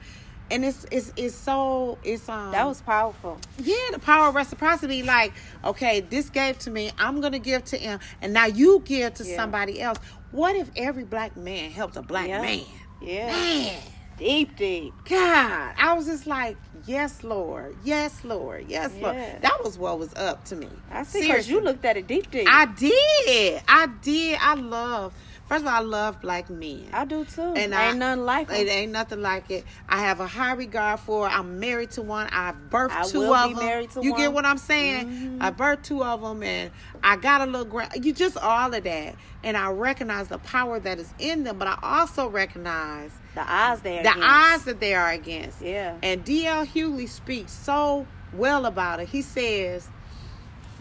[0.51, 3.39] And it's it's it's so it's um that was powerful.
[3.59, 5.03] yeah, the power of reciprocity.
[5.03, 5.33] Like,
[5.65, 9.25] okay, this gave to me, I'm gonna give to him, and now you give to
[9.25, 9.37] Yeah.
[9.37, 9.99] somebody else.
[10.33, 12.41] What if every black man helped a black Yeah.
[12.43, 12.61] man?
[13.01, 13.27] Yeah.
[13.31, 13.83] Man,
[14.19, 14.95] Deep, deep.
[15.09, 16.57] God, I was just like,
[16.87, 19.17] yes, Lord, yes, Lord, yes, Lord.
[19.17, 20.69] That was what was up to me.
[20.91, 22.47] I see because you looked at it deep, deep.
[22.49, 24.39] I did, I did.
[24.41, 25.13] I love.
[25.53, 26.87] First of all, I love black men.
[26.95, 27.43] I do too.
[27.43, 28.71] And Ain't I- nothing like It it.
[28.71, 29.67] ain't nothing like it.
[29.87, 31.27] I have a high regard for.
[31.29, 31.31] it.
[31.39, 32.27] I'm married to one.
[32.33, 33.67] I've birthed I two will of be them.
[33.67, 35.09] married to you get what I'm saying?
[35.09, 35.43] Mhm.
[35.43, 36.71] I birthed two of them, and
[37.05, 37.67] I got a little.
[37.67, 41.59] Gra- you just all of that, and I recognize the power that is in them.
[41.59, 44.03] But I also recognize The eyes there.
[44.05, 44.27] the against.
[44.27, 45.61] odds that they are against.
[45.61, 45.97] Yeah.
[46.03, 46.65] And D.L.
[46.65, 49.09] Hughley speaks so well about it.
[49.09, 49.87] He says,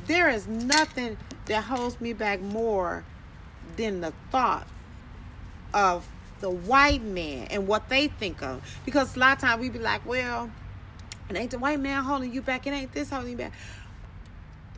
[0.07, 1.17] There is nothing
[1.47, 3.03] that holds me back more
[3.77, 4.67] than the thought
[5.73, 6.07] of
[6.39, 8.61] the white man and what they think of.
[8.85, 10.49] Because a lot of times we'd be like, Well,
[11.29, 13.53] it ain't the white man holding you back, it ain't this holding you back.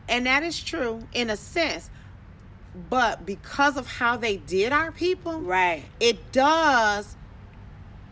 [0.08, 1.90] And that is true in a sense.
[2.90, 5.84] But because of how they did our people, Right.
[6.00, 7.16] it does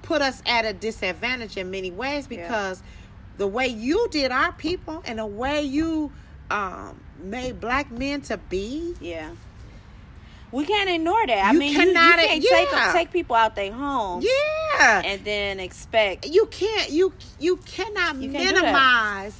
[0.03, 2.43] put us at a disadvantage in many ways Yeah.
[2.43, 2.83] because
[3.39, 6.13] the way you did our people and the way you
[6.51, 9.31] um, made black men to be Yeah.
[10.53, 11.45] We can't ignore that.
[11.47, 12.85] I You mean, cannot- you, you can't yeah.
[12.85, 16.27] take take people out their homes yeah and then expect.
[16.29, 18.63] you can't you you cannot You can't do that.
[18.63, 19.35] minimize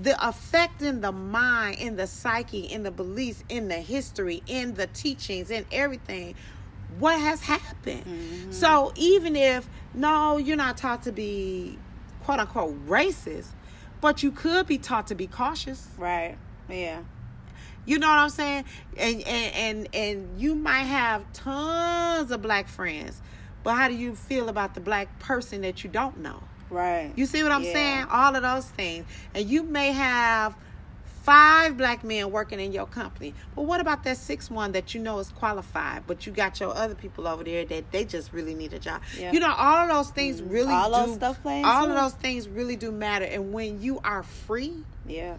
[0.00, 4.74] the effect in the mind in the psyche in the beliefs in the history in
[4.74, 6.34] the teachings in everything
[6.98, 8.52] what has happened Mm-hmm.
[8.52, 11.78] so even if no you're not taught to be
[12.24, 13.48] quote unquote racist
[14.00, 16.36] but you could be taught to be cautious Right.
[16.68, 17.00] Yeah.
[17.84, 18.64] You know what I'm saying?
[18.96, 23.20] And and and and you might have tons of black friends,
[23.62, 26.42] but how do you feel about the black person that you don't know?
[26.70, 27.12] Right.
[27.16, 27.72] You see what I'm Yeah.
[27.72, 28.06] saying?
[28.10, 29.04] All of those things.
[29.34, 30.54] And you may have
[31.22, 33.34] five black men working in your company.
[33.54, 36.74] But what about that sixth one that you know is qualified, but you got your
[36.74, 39.02] other people over there that they just really need a job?
[39.18, 39.30] Yeah.
[39.32, 41.06] You know, all of those things mm, really All do.
[41.06, 43.24] those stuff plays all of those things really do matter.
[43.24, 44.72] And when you are free,
[45.06, 45.36] Yeah.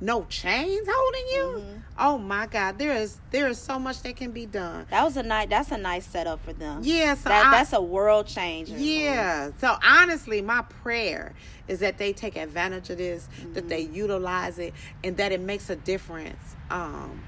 [0.00, 1.42] No chains holding you.
[1.60, 1.78] Mm-hmm.
[1.98, 4.86] Oh my God, there is there is so much that can be done.
[4.90, 5.48] That was a nice.
[5.48, 6.80] That's a nice setup for them.
[6.84, 8.68] Yeah, so That, I- that's a world change.
[8.68, 9.50] Yeah.
[9.58, 11.32] So honestly, my prayer
[11.68, 13.94] is that they take advantage of this, that they Mm-hmm.
[13.94, 17.20] utilize it, and that it makes a difference um,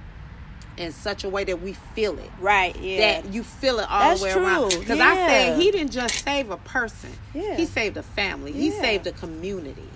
[0.76, 2.30] in such a way that we feel it.
[2.38, 2.78] Right.
[2.78, 3.22] Yeah.
[3.22, 4.70] That you feel it all That's the way around.
[4.72, 4.80] true.
[4.80, 5.26] Because I Yeah.
[5.28, 7.10] said he didn't just save a person.
[7.34, 7.56] Yeah.
[7.56, 8.52] He saved a family.
[8.52, 8.72] He Yeah.
[8.72, 8.80] Mm-hmm.
[8.82, 9.88] saved a community.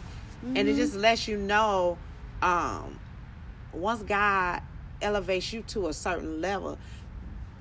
[0.56, 1.98] And it just lets you know,
[2.42, 2.98] um,
[3.72, 4.62] once God
[5.00, 6.78] elevates you to a certain level,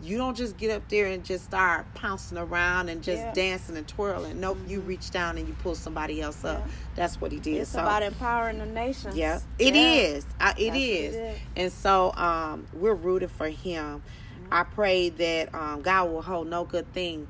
[0.04, 3.26] you don't just get up there and just start pouncing around and just Yeah.
[3.28, 3.34] Mm-hmm.
[3.36, 4.40] dancing and twirling.
[4.40, 6.60] Nope, you reach down and you pull somebody else up.
[6.66, 6.72] Yeah.
[6.96, 7.58] That's what he did.
[7.62, 9.12] it's so about empowering the nation.
[9.16, 9.92] yeah, it Yeah.
[9.92, 10.26] is.
[10.40, 11.16] I, it is.
[11.16, 11.40] it is.
[11.56, 14.02] And so um, we're rooted for him.
[14.52, 17.28] I pray that um, God will hold no good thing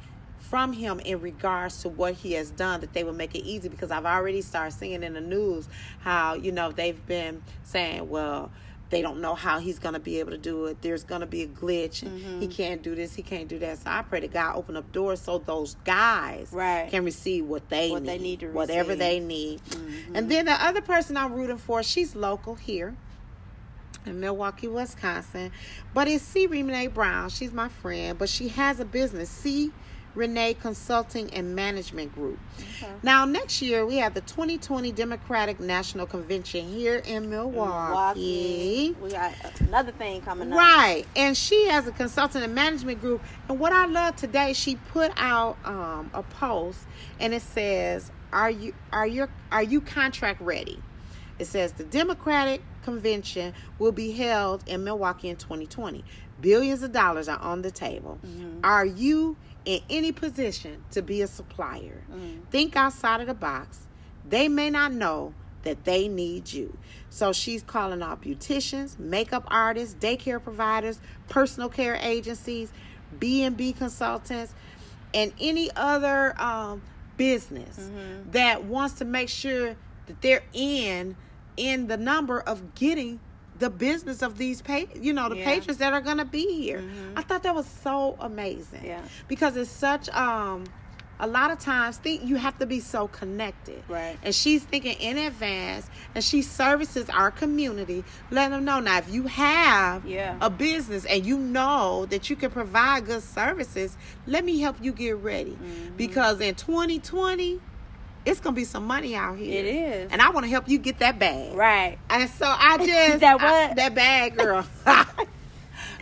[0.51, 3.69] from him in regards to what he has done, that they will make it easy
[3.69, 5.69] because I've already started seeing in the news
[6.01, 8.51] how, you know, they've been saying, well,
[8.89, 10.81] they don't know how he's going to be able to do it.
[10.81, 12.01] There's going to be a glitch.
[12.03, 12.41] and Mm-hmm.
[12.41, 13.15] He can't do this.
[13.15, 13.77] He can't do that.
[13.77, 16.89] So I pray that God open up doors so those guys Right.
[16.91, 18.99] can receive what they What need, they need whatever receive.
[18.99, 19.61] they need.
[19.69, 20.15] Mm-hmm.
[20.17, 22.93] And then the other person I'm rooting for, she's local here
[24.05, 25.53] in Milwaukee, Wisconsin.
[25.93, 26.45] But it's C.
[26.47, 27.29] Renee Brown.
[27.29, 29.71] She's my friend, but she has a business, C.
[30.15, 32.39] Renee Consulting and Management Group.
[32.77, 32.91] Okay.
[33.03, 38.93] Now, next year, we have the 2020 Democratic National Convention here in Milwaukee.
[38.93, 38.95] Milwaukee.
[39.01, 40.57] We got another thing coming up.
[40.57, 41.05] Right.
[41.15, 43.21] And she has a consultant and management group.
[43.49, 46.79] And what I love today, she put out um, a post
[47.19, 50.81] and it says, Are you are you are you contract ready?
[51.39, 56.03] It says the Democratic convention will be held in Milwaukee in 2020.
[56.39, 58.19] Billions of dollars are on the table.
[58.63, 62.01] Are you in any position to be a supplier?
[62.51, 63.79] Think outside of the box.
[64.27, 65.33] They may not know
[65.63, 66.75] that they need you.
[67.09, 70.99] So she's calling out beauticians, makeup artists, daycare providers,
[71.29, 72.71] personal care agencies,
[73.19, 74.53] B&B consultants,
[75.13, 76.81] and any other um,
[77.17, 77.89] business
[78.31, 79.75] that wants to make sure
[80.07, 81.15] that they're in
[81.57, 83.19] in the number of getting
[83.61, 85.45] the business of these pa- you know the Yeah.
[85.45, 86.83] patrons that are to be here.
[87.15, 88.83] I thought that was so amazing.
[88.83, 89.01] Yeah.
[89.29, 90.65] Because it's such um
[91.23, 93.83] a lot of times think you have to be so connected.
[93.87, 94.17] Right.
[94.23, 99.07] And she's thinking in advance and she services our community, letting them know now if
[99.13, 100.35] you have Yeah.
[100.41, 103.95] a business and you know that you can provide good services,
[104.25, 105.51] let me help you get ready.
[105.51, 105.95] Mm-hmm.
[105.95, 107.59] Because in 2020,
[108.25, 109.59] it's gonna be some money out here.
[109.59, 110.11] It is.
[110.11, 111.53] And I want to help you get that bag.
[111.55, 111.97] Right.
[112.09, 113.75] And so I just That I- what?
[113.77, 114.65] that bag, girl.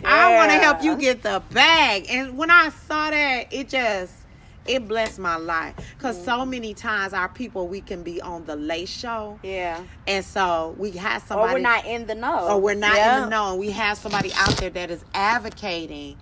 [0.02, 2.06] I want to help you get the bag.
[2.08, 4.14] And when I saw that, it just
[4.66, 6.50] it blessed my life because so Mm-hmm.
[6.50, 9.80] many times our people we can be on the late show, Yeah.
[10.06, 12.48] and so we have somebody Or we're not in the know.
[12.48, 13.16] or we're not Yeah.
[13.16, 16.16] in the know, and we have somebody out there that is advocating.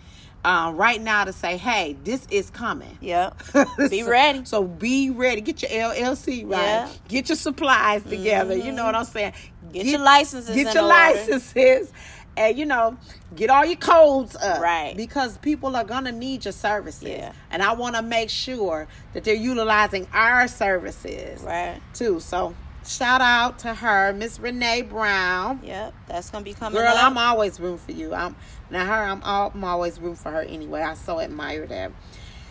[0.45, 2.97] Uh, right now to say, hey, this is coming.
[3.01, 3.43] Yep.
[3.91, 4.45] Be So- ready.
[4.45, 5.41] So be ready.
[5.41, 6.59] Get your LLC right.
[6.62, 6.84] Yeah.
[6.86, 7.09] Mm-hmm.
[7.09, 8.57] Get your supplies together.
[8.57, 9.32] You know what I'm saying?
[9.72, 11.93] Get your licenses Get your licenses.
[12.36, 12.97] And you know,
[13.34, 14.61] get all your codes up.
[14.62, 14.97] Right.
[14.97, 17.03] Because people are gonna need your services.
[17.09, 17.32] Yeah.
[17.51, 21.80] And I wanna make sure that they're utilizing our services Right.
[21.95, 22.20] too.
[22.20, 22.55] So
[22.86, 25.61] shout out to her, Miss Renee Brown.
[25.64, 25.95] Yep.
[26.07, 27.03] That's gonna be coming Girl, up.
[27.03, 28.14] I'm always room for you.
[28.14, 28.36] I'm
[28.70, 28.92] now her.
[29.04, 30.82] I'm, all, I'm always rooting for her anyway.
[30.82, 31.92] I so admire that.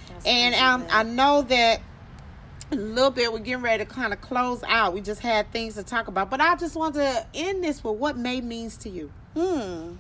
[0.10, 1.82] That's And um, I know that
[2.72, 4.94] a little bit we're getting ready to kind of close out.
[4.94, 7.96] We just had things to talk about, but I just want to end this with
[7.96, 9.12] what May means to you.
[9.36, 9.94] Hmm.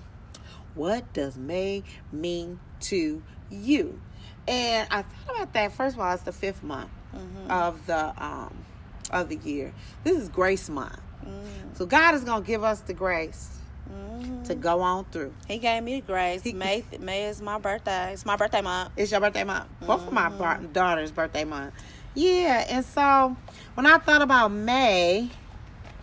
[0.75, 3.99] What does May mean to you?
[4.47, 5.73] And I thought about that.
[5.73, 7.49] First of all, it's the fifth month Mm-hmm.
[7.49, 8.53] of the um
[9.11, 9.73] of the year.
[10.03, 11.73] This is Grace Month, Mm-hmm.
[11.75, 13.49] so God is gonna give us the grace
[13.89, 14.45] Mhm.
[14.47, 15.33] to go on through.
[15.47, 16.41] He gave me the grace.
[16.43, 18.13] He- May May is my birthday.
[18.13, 18.91] It's my birthday month.
[18.97, 19.65] It's your birthday month.
[19.81, 20.37] Both of my Mm-hmm.
[20.37, 21.73] bar- daughters' birthday month.
[22.15, 23.35] Yeah, and so
[23.75, 25.29] when I thought about May,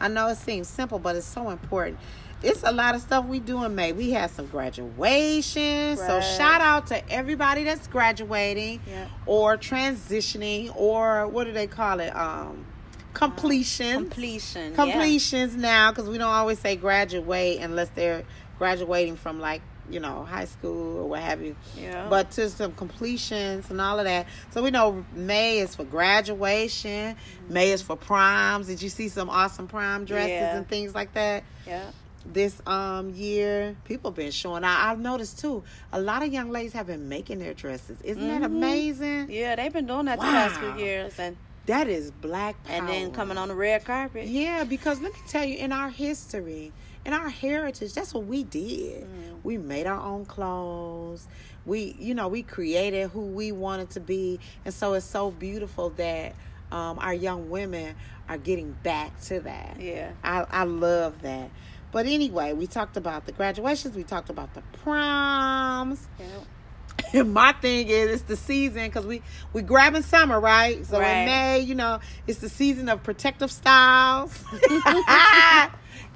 [0.01, 1.99] I know it seems simple, but it's so important.
[2.43, 3.93] It's a lot of stuff we do in May.
[3.93, 5.99] We had some graduations.
[5.99, 9.07] So shout out to everybody that's graduating Yeah.
[9.25, 12.15] or transitioning or what do they call it?
[12.15, 12.67] Um
[13.15, 13.95] completion.
[13.95, 14.71] Completion.
[14.71, 14.77] yeah.
[14.77, 18.25] completions now because we don't always say graduate unless they're
[18.59, 22.07] graduating from like you know high school or what have you Yeah.
[22.09, 27.17] but to some completions and all of that so we know may is for graduation
[27.51, 30.57] may is for proms did you see some awesome prom dresses Yeah.
[30.57, 31.91] and things like that Yeah.
[32.25, 33.77] this um year.
[33.85, 34.79] People been showing out.
[34.91, 35.63] I've noticed too.
[35.93, 38.01] A lot of young ladies have been making their dresses.
[38.03, 38.45] Isn't that Mhm.
[38.47, 39.31] amazing?
[39.31, 41.37] Yeah, they've been doing that the past few years, and
[41.67, 42.77] That is black power.
[42.77, 44.27] and then coming on the red carpet.
[44.27, 46.73] Yeah, because let me tell you, in our history,
[47.07, 49.05] in our heritage, that's what we did.
[49.05, 49.39] Mm.
[49.43, 51.27] We made our own clothes.
[51.65, 55.91] We, you know, we created who we wanted to be, and so it's so beautiful
[55.91, 56.35] that
[56.71, 57.95] um, our young women
[58.29, 59.77] are getting back to that.
[59.81, 60.13] Yeah.
[60.23, 61.51] I, I love that.
[61.93, 63.95] But anyway, we talked about the graduations.
[63.95, 66.09] We talked about the proms.
[66.19, 66.27] Yeah.
[67.13, 69.23] And my thing is, it's the season because we
[69.53, 70.85] we grabbing summer, right?
[70.87, 71.19] So Right.
[71.19, 74.43] in May, you know, it's the season of protective styles.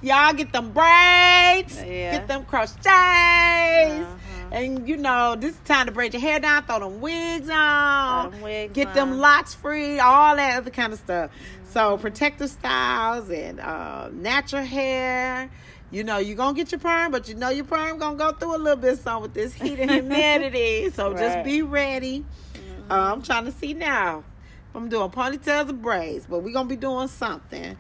[0.01, 2.13] Y'all get them braids, Yeah.
[2.13, 4.49] get them crochets, Uh-huh.
[4.53, 8.31] and you know this is time to braid your hair down, throw them wigs on,
[8.31, 9.19] them wigs get them on.
[9.19, 11.31] locks free, all that other kind of stuff.
[11.65, 15.51] So protective styles and uh, natural hair.
[15.91, 18.57] You know, you're gonna get your perm, but you know your perm gonna go through
[18.57, 20.91] a little bit some with this heat and humidity.
[20.95, 22.25] So just be ready.
[22.91, 24.19] Uh, I'm trying to see now.
[24.71, 27.77] if I'm doing ponytails and braids, but we're gonna be doing something.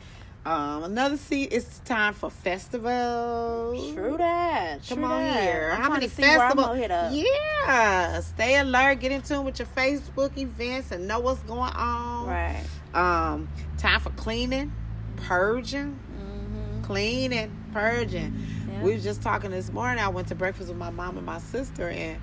[0.46, 3.92] Um, another see it's time for festivals.
[3.92, 4.80] True that.
[4.88, 5.42] Come true on that.
[5.42, 5.70] here.
[5.76, 6.66] I'm How many to see where I'm festivals?
[6.68, 7.12] gonna hit up.
[7.12, 8.20] Yeah.
[8.20, 9.00] Stay alert.
[9.00, 12.26] Get in tune with your Facebook events and know what's going on.
[12.26, 12.64] Right.
[12.94, 14.72] Um, time for cleaning,
[15.16, 16.82] purging, Mm-hmm.
[16.84, 18.46] cleaning, purging.
[18.70, 18.82] Yeah.
[18.82, 20.02] We was just talking this morning.
[20.02, 22.20] I went to breakfast with my mom and my sister and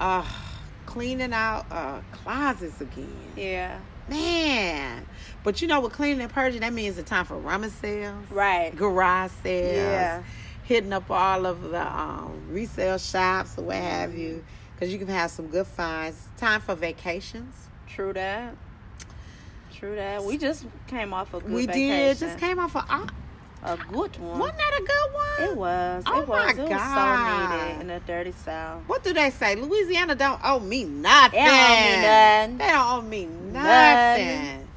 [0.00, 0.24] uh
[0.86, 3.08] cleaning out uh closets again.
[3.36, 3.78] Yeah.
[4.08, 5.06] Man.
[5.44, 8.74] But you know with cleaning and purging, that means the time for rummage sales, Right.
[8.74, 10.22] garage sales, Yeah.
[10.64, 14.42] hitting up all of the um, resale shops or what have you,
[14.74, 16.28] because you can have some good finds.
[16.38, 17.54] Time for vacations.
[17.86, 18.54] True that.
[19.74, 20.24] True that.
[20.24, 21.88] We just came off a good we vacation.
[21.98, 23.10] did just came off of.
[23.62, 24.38] A good one.
[24.38, 25.50] wasn't that a good one?
[25.50, 26.04] It was.
[26.06, 26.44] Oh it was.
[26.44, 27.50] my it was God.
[27.50, 28.82] so needed in the dirty south.
[28.86, 29.56] What do they say?
[29.56, 31.40] Louisiana don't owe me nothing.
[31.40, 32.58] It don't owe me nothing.
[32.58, 34.36] They don't owe me nothing.
[34.36, 34.68] Nothing.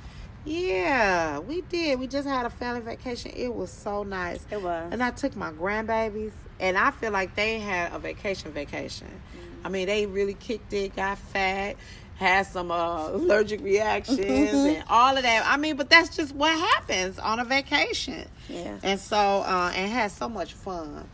[0.44, 2.00] Yeah, we did.
[2.00, 3.32] We just had a family vacation.
[3.36, 4.46] It was so nice.
[4.50, 4.92] It was.
[4.92, 9.08] And I took my grandbabies, and I feel like they had a vacation vacation.
[9.08, 9.68] Mm-hmm.
[9.68, 11.76] I mean, they really kicked it, got fat,
[12.22, 15.44] had some uh, allergic reactions, and all of that.
[15.46, 18.28] I mean, but that's just what happens on a vacation.
[18.48, 18.78] yeah.
[18.84, 21.08] And so, uh, and had so much fun.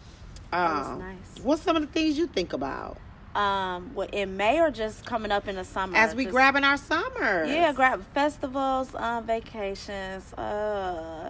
[0.51, 1.43] Um, nice.
[1.43, 2.97] What's some of the things you think about
[3.35, 5.95] Um, what in May or just coming up in the summer?
[5.97, 7.45] as we Just- grabbing our summer?
[7.45, 11.29] Yeah, grab festivals, um, vacations, uh,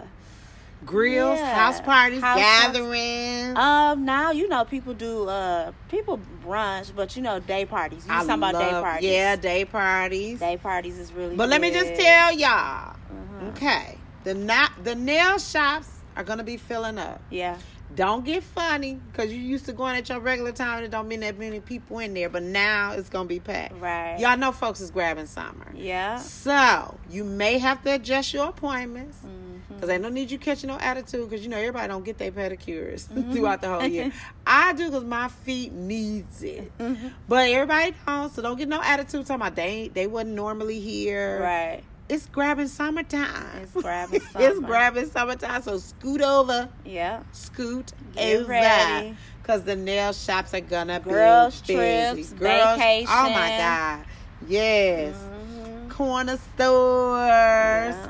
[0.84, 1.54] grills, Yeah.
[1.54, 3.56] house parties, House gatherings.
[3.58, 4.04] um.
[4.04, 8.04] Now you know people do uh people brunch, but you know day parties.
[8.06, 9.10] You talking about day parties?
[9.10, 10.40] Yeah, day parties.
[10.40, 11.36] day parties is really.
[11.36, 13.48] But let me just tell y'all, Mhm.
[13.50, 17.20] okay, the na- the nail shops are gonna be filling up.
[17.30, 17.56] Yeah,
[17.94, 21.08] Don't get funny because you used to going at your regular time and it don't
[21.08, 22.28] mean that many people in there.
[22.28, 23.80] But now it's gonna be packed.
[23.80, 24.18] right.
[24.20, 25.66] Y'all know folks is grabbing summer.
[25.74, 26.18] Yeah.
[26.18, 29.16] So you may have to adjust your appointments.
[29.24, 29.37] Mhm.
[29.80, 31.30] Cause I don't need you catching no attitude.
[31.30, 33.32] Cause you know everybody don't get their pedicures Mm-hmm.
[33.32, 34.12] throughout the whole year.
[34.46, 36.76] I do cause my feet needs it.
[36.78, 37.12] Mhm.
[37.28, 41.40] But everybody don't, so don't get no attitude talking about they they wasn't normally here.
[41.42, 41.82] Right.
[42.08, 43.60] It's grabbing summertime.
[43.62, 45.62] It's grabbing it's grabbing summertime.
[45.62, 47.22] So scoot over, Yeah.
[47.32, 48.48] scoot Get over.
[48.50, 49.14] ready.
[49.44, 52.22] Cause the nail shops are gonna Girls' be busy.
[52.36, 53.48] trips, Oh my.
[53.58, 54.04] God.
[54.46, 55.14] Yes.
[55.16, 55.90] Mhm.
[55.90, 57.94] Corner stores.
[57.94, 58.08] Yeah.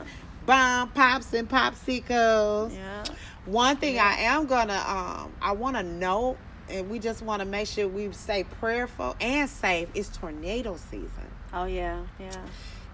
[0.48, 2.74] Bomb pops and popsicles.
[2.74, 3.04] Yeah.
[3.44, 6.38] One thing I am gonna um I wanna note
[6.70, 9.90] and we just wanna make sure we stay prayerful and safe.
[9.92, 11.10] It's tornado season.
[11.52, 12.00] Oh yeah.
[12.18, 12.46] Yeah.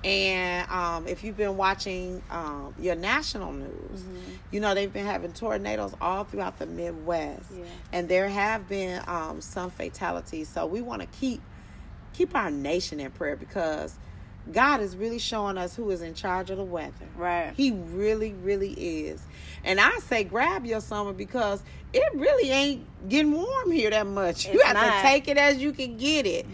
[0.02, 4.38] And um if you've been watching um your national news, Mhm.
[4.50, 7.52] you know they've been having tornadoes all throughout the Midwest.
[7.56, 7.62] Yeah.
[7.92, 10.48] And there have been um some fatalities.
[10.48, 11.40] So we wanna keep
[12.14, 13.94] keep our nation in prayer because
[14.52, 16.92] God is really showing us who is in charge of the weather.
[17.16, 17.52] Right.
[17.56, 19.22] He really, really is.
[19.64, 24.46] And I say grab your summer because it really ain't getting warm here that much.
[24.46, 24.96] you have not.
[24.96, 26.46] to take it as you can get it.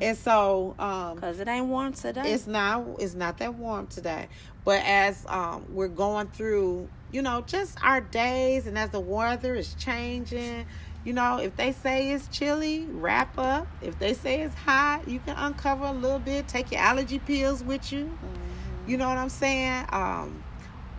[0.00, 2.32] And so um Cause it ain't warm today.
[2.32, 4.28] it's not it's not that warm today.
[4.64, 9.54] But as um we're going through, you know, just our days and as the weather
[9.54, 10.66] is changing,
[11.06, 13.68] you know, if they say it's chilly, wrap up.
[13.80, 17.62] If they say it's hot, you can uncover a little bit, take your allergy pills
[17.62, 18.06] with you.
[18.06, 18.88] Mhm.
[18.88, 19.86] You know what I'm saying?
[19.90, 20.42] Um,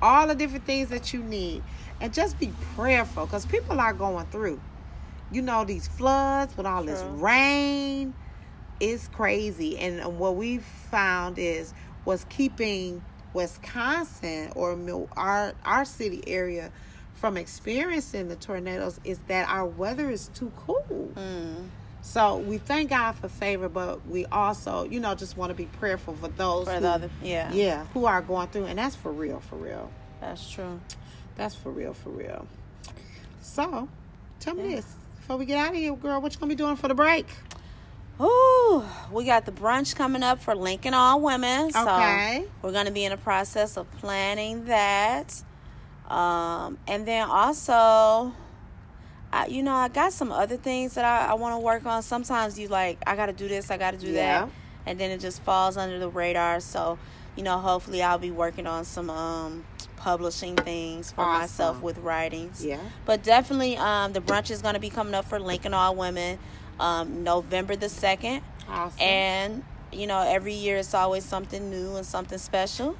[0.01, 1.61] all the different things that you need.
[1.99, 4.61] And just be prayerful because people are going through.
[5.29, 8.13] You know, these floods with all this rain.
[8.79, 9.77] It's crazy.
[9.77, 11.73] And what we've found is
[12.05, 13.01] what's keeping
[13.33, 14.79] Wisconsin or
[15.17, 16.71] our our city area
[17.17, 21.11] from experiencing the tornadoes is that our weather is too cool.
[21.15, 21.67] Mm.
[22.01, 25.65] So we thank God for favor, but we also, you know, just want to be
[25.65, 28.95] prayerful for those For who, the other, yeah, yeah, who are going through, and that's
[28.95, 29.91] for real, for real.
[30.21, 30.79] that's true.
[31.35, 32.47] That's for real, for real.
[33.41, 33.89] So,
[34.39, 34.75] tell me Yeah.
[34.77, 34.85] this
[35.17, 36.21] before we get out of here, girl.
[36.21, 37.27] What you gonna be doing for the break?
[38.21, 41.71] Ooh, we got the brunch coming up for Lincoln All Women.
[41.71, 42.45] So Okay.
[42.63, 45.43] we're going to be in the process of planning that.
[46.07, 48.33] Um, and then also,
[49.31, 52.01] I, you know, I got some other things that I, I want to work on.
[52.01, 54.45] Sometimes you like, I got to do this, I got to do Yeah.
[54.45, 54.49] that.
[54.85, 56.61] And then it just falls under the radar.
[56.61, 56.97] So,
[57.35, 59.65] you know, hopefully I'll be working on some um,
[59.97, 61.39] publishing things for Awesome.
[61.41, 62.63] myself with writings.
[62.63, 62.79] Yeah.
[63.05, 66.39] But definitely, um, the brunch is going to be coming up for Lincoln All Women
[66.79, 68.41] um, November the 2nd.
[68.69, 69.01] Awesome.
[69.01, 72.95] And, you know, every year it's always something new and something special.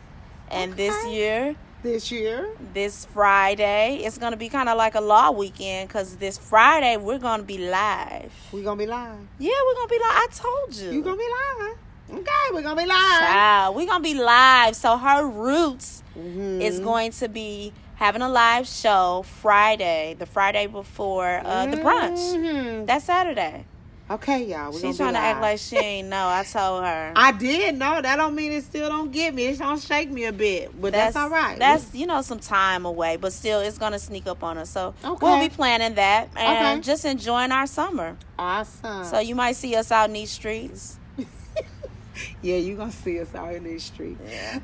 [0.52, 5.02] And this year, this year, this Friday, it's going to be kind of like a
[5.02, 8.32] law weekend because this Friday we're going to be live.
[8.52, 9.18] We're gonna be live.
[9.40, 10.12] Yeah, we're going to be live.
[10.12, 10.92] I told you.
[10.92, 11.30] You're gonna be
[11.62, 11.78] live?
[12.20, 13.20] Okay, we're gonna be live.
[13.22, 14.76] Child, we're going to be live.
[14.76, 16.62] So her roots Mhm.
[16.62, 22.18] is going to be having a live show Friday, the Friday before uh, the brunch.
[22.36, 22.86] Mhm.
[22.88, 23.66] That's Saturday.
[24.10, 24.72] Okay, y'all.
[24.72, 26.28] We're She's trying to act like she ain't know.
[26.30, 27.12] I told her.
[27.18, 28.02] I did know.
[28.02, 29.48] That don't mean it still don't get me.
[29.48, 31.60] It's gonna shake me a bit, but that's, all right.
[31.60, 34.70] That's you know some time away, but still it's gonna sneak up on us.
[34.70, 35.18] So Okay.
[35.26, 36.82] we'll be planning that and Okay.
[36.82, 38.16] just enjoying our summer.
[38.40, 39.04] awesome.
[39.04, 40.97] So you might see us out in these streets.
[42.42, 44.22] yeah, you gonna see us out in these streets.
[44.30, 44.60] Yeah.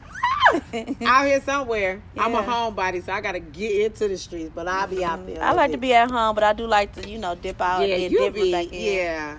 [1.06, 2.02] out here somewhere.
[2.18, 5.42] I'm a homebody, so I gotta get into the streets, but I'll be out there.
[5.44, 7.88] I like to be at home, but I do like to you know dip out
[7.88, 8.52] Yeah, and then dip be.
[8.52, 8.96] back in.
[8.96, 9.38] Yeah,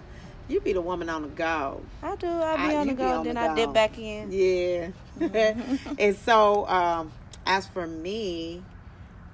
[0.48, 1.80] you be the woman on the go.
[2.02, 2.26] I do.
[2.28, 3.54] I be I- on the go, on then the I go.
[3.56, 4.32] dip back in.
[4.32, 4.90] Yeah.
[5.98, 7.12] and so, um,
[7.46, 8.62] as for me,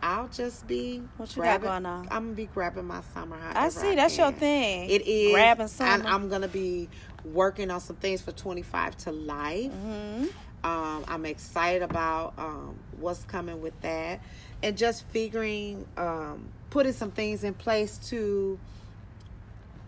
[0.03, 1.03] I'll just be.
[1.17, 2.09] What you got going on?
[2.11, 3.37] I'm gonna be grabbing my summer.
[3.39, 3.57] Hat.
[3.57, 3.95] I see.
[3.95, 4.41] That's your can.
[4.41, 4.91] thing.
[4.91, 6.05] It is grabbing And summer.
[6.07, 6.89] I'm gonna be
[7.25, 9.71] working on some things for 25 to life.
[9.73, 10.25] hmm
[10.63, 14.21] Um, I'm excited about um, what's coming with that,
[14.63, 18.59] and just figuring, um, putting some things in place to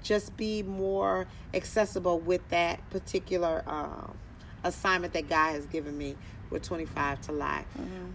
[0.02, 4.16] just be more accessible with that particular um,
[4.64, 6.16] assignment that God has given me
[6.50, 7.66] with 25 to life.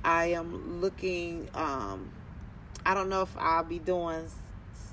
[0.03, 1.47] I am looking.
[1.53, 2.09] Um,
[2.85, 4.25] I don't know if I'll be doing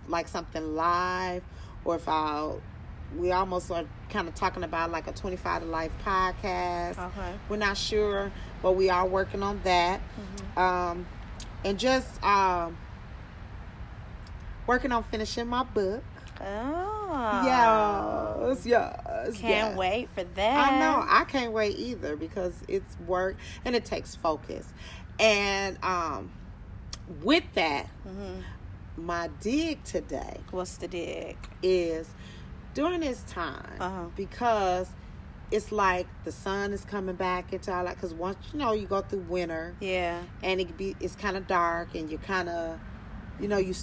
[0.09, 1.43] like something live
[1.85, 2.61] or if I'll.
[3.17, 6.99] We almost are kind of talking about like a 25 to life podcast.
[6.99, 7.33] Okay.
[7.49, 8.33] We're not sure,
[8.63, 10.01] but we are working on that.
[10.57, 11.07] Um,
[11.65, 12.77] and just um,
[14.67, 16.03] working on finishing my book.
[16.41, 17.43] Oh.
[17.45, 19.41] Yes, yes.
[19.41, 19.77] Can't yes.
[19.77, 20.73] wait for that.
[20.73, 21.05] I know.
[21.09, 24.73] I can't wait either because it's work and it takes focus.
[25.21, 26.33] And um,
[27.23, 28.41] with that, hmm
[28.97, 31.37] my dig today What's the dig?
[31.63, 32.09] is
[32.75, 34.07] during this time Uh-huh.
[34.17, 34.89] because
[35.51, 37.95] it's like the sun is coming back into our life.
[37.95, 40.21] Because once you know you go through winter Yeah.
[40.43, 42.79] and it be it's kind of dark and you kind of
[43.41, 43.75] you know you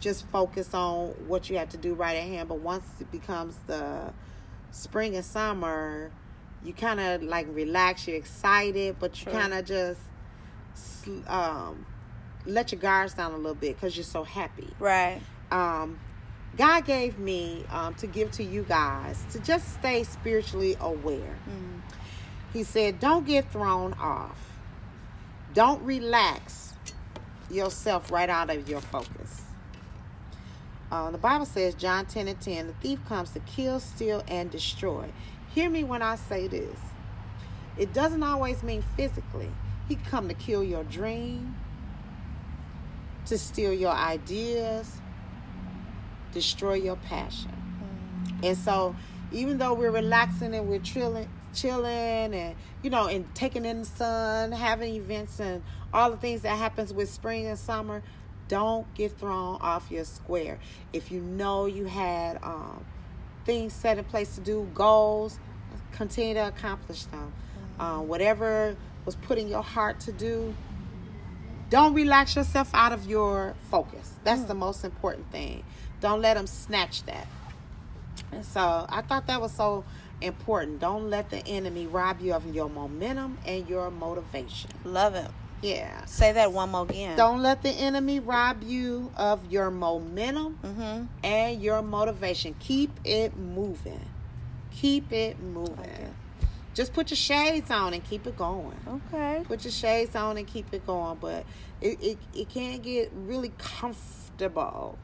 [0.00, 3.56] just focus on what you have to do right at hand but once it becomes
[3.66, 4.12] the
[4.70, 6.10] spring and summer
[6.64, 10.00] you kind of like relax you're excited but you kind of just
[11.26, 11.84] um
[12.46, 15.20] let your guards down a little bit because you're so happy Right.
[15.50, 15.98] um,
[16.56, 21.38] God gave me um, to give to you guys to just stay spiritually aware.
[21.48, 21.80] Mm.
[22.52, 24.38] He said, Don't get thrown off.
[25.54, 26.74] Don't relax
[27.50, 29.42] yourself right out of your focus.
[30.90, 34.50] Uh, the Bible says, John 10 and 10, the thief comes to kill, steal, and
[34.50, 35.10] destroy.
[35.54, 36.78] Hear me when I say this.
[37.78, 39.50] It doesn't always mean physically.
[39.88, 41.56] He come to kill your dream,
[43.26, 44.99] to steal your ideas,
[46.32, 47.52] destroy your passion.
[48.42, 48.96] And so,
[49.32, 53.84] even though we're relaxing and we're chilling, chilling, and you know, and taking in the
[53.84, 55.62] sun, having events, and
[55.92, 58.02] all the things that happens with spring and summer,
[58.48, 60.58] don't get thrown off your square.
[60.92, 62.84] If you know you had um,
[63.44, 65.38] things set in place to do, goals,
[65.92, 67.32] continue to accomplish them.
[67.78, 70.54] Uh, whatever was put in your heart to do,
[71.70, 74.09] don't relax yourself out of your focus.
[74.24, 75.64] That's the most important thing.
[76.00, 77.26] Don't let them snatch that.
[78.32, 79.84] And so I thought that was so
[80.20, 80.80] important.
[80.80, 84.70] Don't let the enemy rob you of your momentum and your motivation.
[84.84, 85.30] Love it.
[85.62, 86.04] Yeah.
[86.06, 87.16] Say that one more again.
[87.18, 91.04] Don't let the enemy rob you of your momentum Mm-hmm.
[91.24, 92.54] and your motivation.
[92.60, 94.00] Keep it moving.
[94.72, 95.78] Keep it moving.
[95.80, 96.06] Okay.
[96.74, 98.76] Just put your shades on and keep it going.
[98.86, 99.42] Okay.
[99.44, 101.18] Put your shades on and keep it going.
[101.20, 101.44] But
[101.80, 104.98] it, it, it can get really comfortable,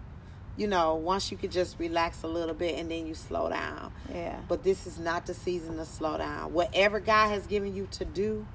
[0.57, 3.93] you know, once you could just relax a little bit and then you slow down.
[4.13, 4.39] Yeah.
[4.49, 6.53] But this is not the season to slow down.
[6.53, 8.47] Whatever God has given you to do,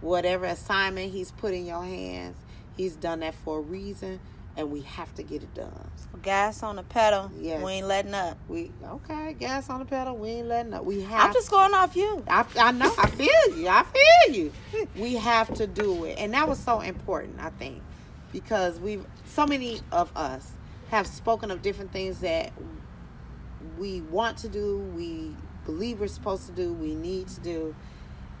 [0.00, 2.36] whatever assignment He's put in your hands,
[2.76, 4.20] He's done that for a reason,
[4.56, 5.90] and we have to get it done.
[6.22, 7.30] Gas on the pedal.
[7.38, 7.62] Yes.
[7.62, 8.38] We ain't letting up.
[8.48, 10.16] We okay, gas on the pedal.
[10.16, 10.84] We ain't letting up.
[10.84, 11.26] We have.
[11.26, 12.24] I'm just going off you.
[12.28, 12.92] I, I know.
[12.98, 13.68] I feel you.
[13.68, 14.52] I feel you.
[14.96, 17.38] We have to do it, and that was so important.
[17.40, 17.82] I think
[18.32, 20.52] because we've so many of us
[20.90, 22.52] have spoken of different things that
[23.78, 25.34] we want to do, we
[25.64, 27.74] believe we're supposed to do, we need to do,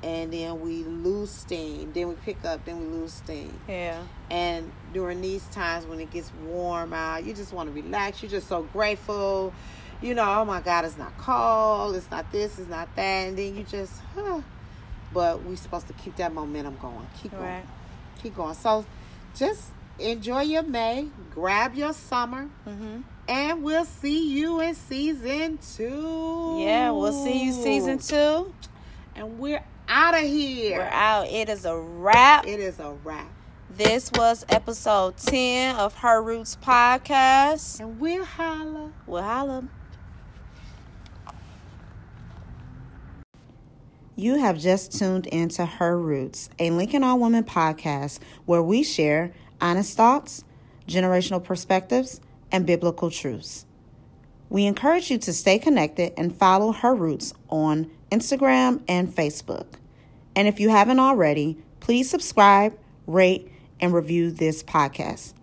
[0.02, 1.92] and then we lose steam.
[1.92, 3.58] Then we pick up, then we lose steam.
[3.68, 4.02] Yeah.
[4.30, 8.22] And during these times when it gets warm out, you just want to relax.
[8.22, 9.52] You're just so grateful.
[10.00, 11.96] You know, oh my God, it's not cold.
[11.96, 12.58] It's not this.
[12.58, 13.28] It's not that.
[13.28, 14.40] And then you just, huh.
[15.12, 17.06] But we're supposed to keep that momentum going.
[17.22, 17.44] Keep going.
[17.44, 17.66] Right.
[18.22, 18.54] Keep going.
[18.54, 18.86] So
[19.34, 19.64] just
[19.98, 21.08] enjoy your May.
[21.30, 22.48] Grab your summer.
[22.66, 23.00] Mm-hmm.
[23.28, 26.56] And we'll see you in season two.
[26.58, 28.50] Yeah, we'll see you season two.
[29.14, 30.78] And we're out of here.
[30.78, 31.28] We're out.
[31.28, 32.46] It is a wrap.
[32.46, 33.28] It is a wrap.
[33.76, 37.78] This was episode 10 of Her Roots Podcast.
[37.78, 38.90] And we'll holla.
[39.06, 39.68] We'll holla.
[44.14, 49.34] You have just tuned into Her Roots, a Lincoln All Women podcast where we share
[49.60, 50.42] honest thoughts,
[50.88, 53.66] generational perspectives, and biblical truths.
[54.48, 59.66] We encourage you to stay connected and follow Her Roots on Instagram and Facebook.
[60.34, 62.74] And if you haven't already, please subscribe,
[63.06, 63.50] rate,
[63.80, 65.35] and review this podcast.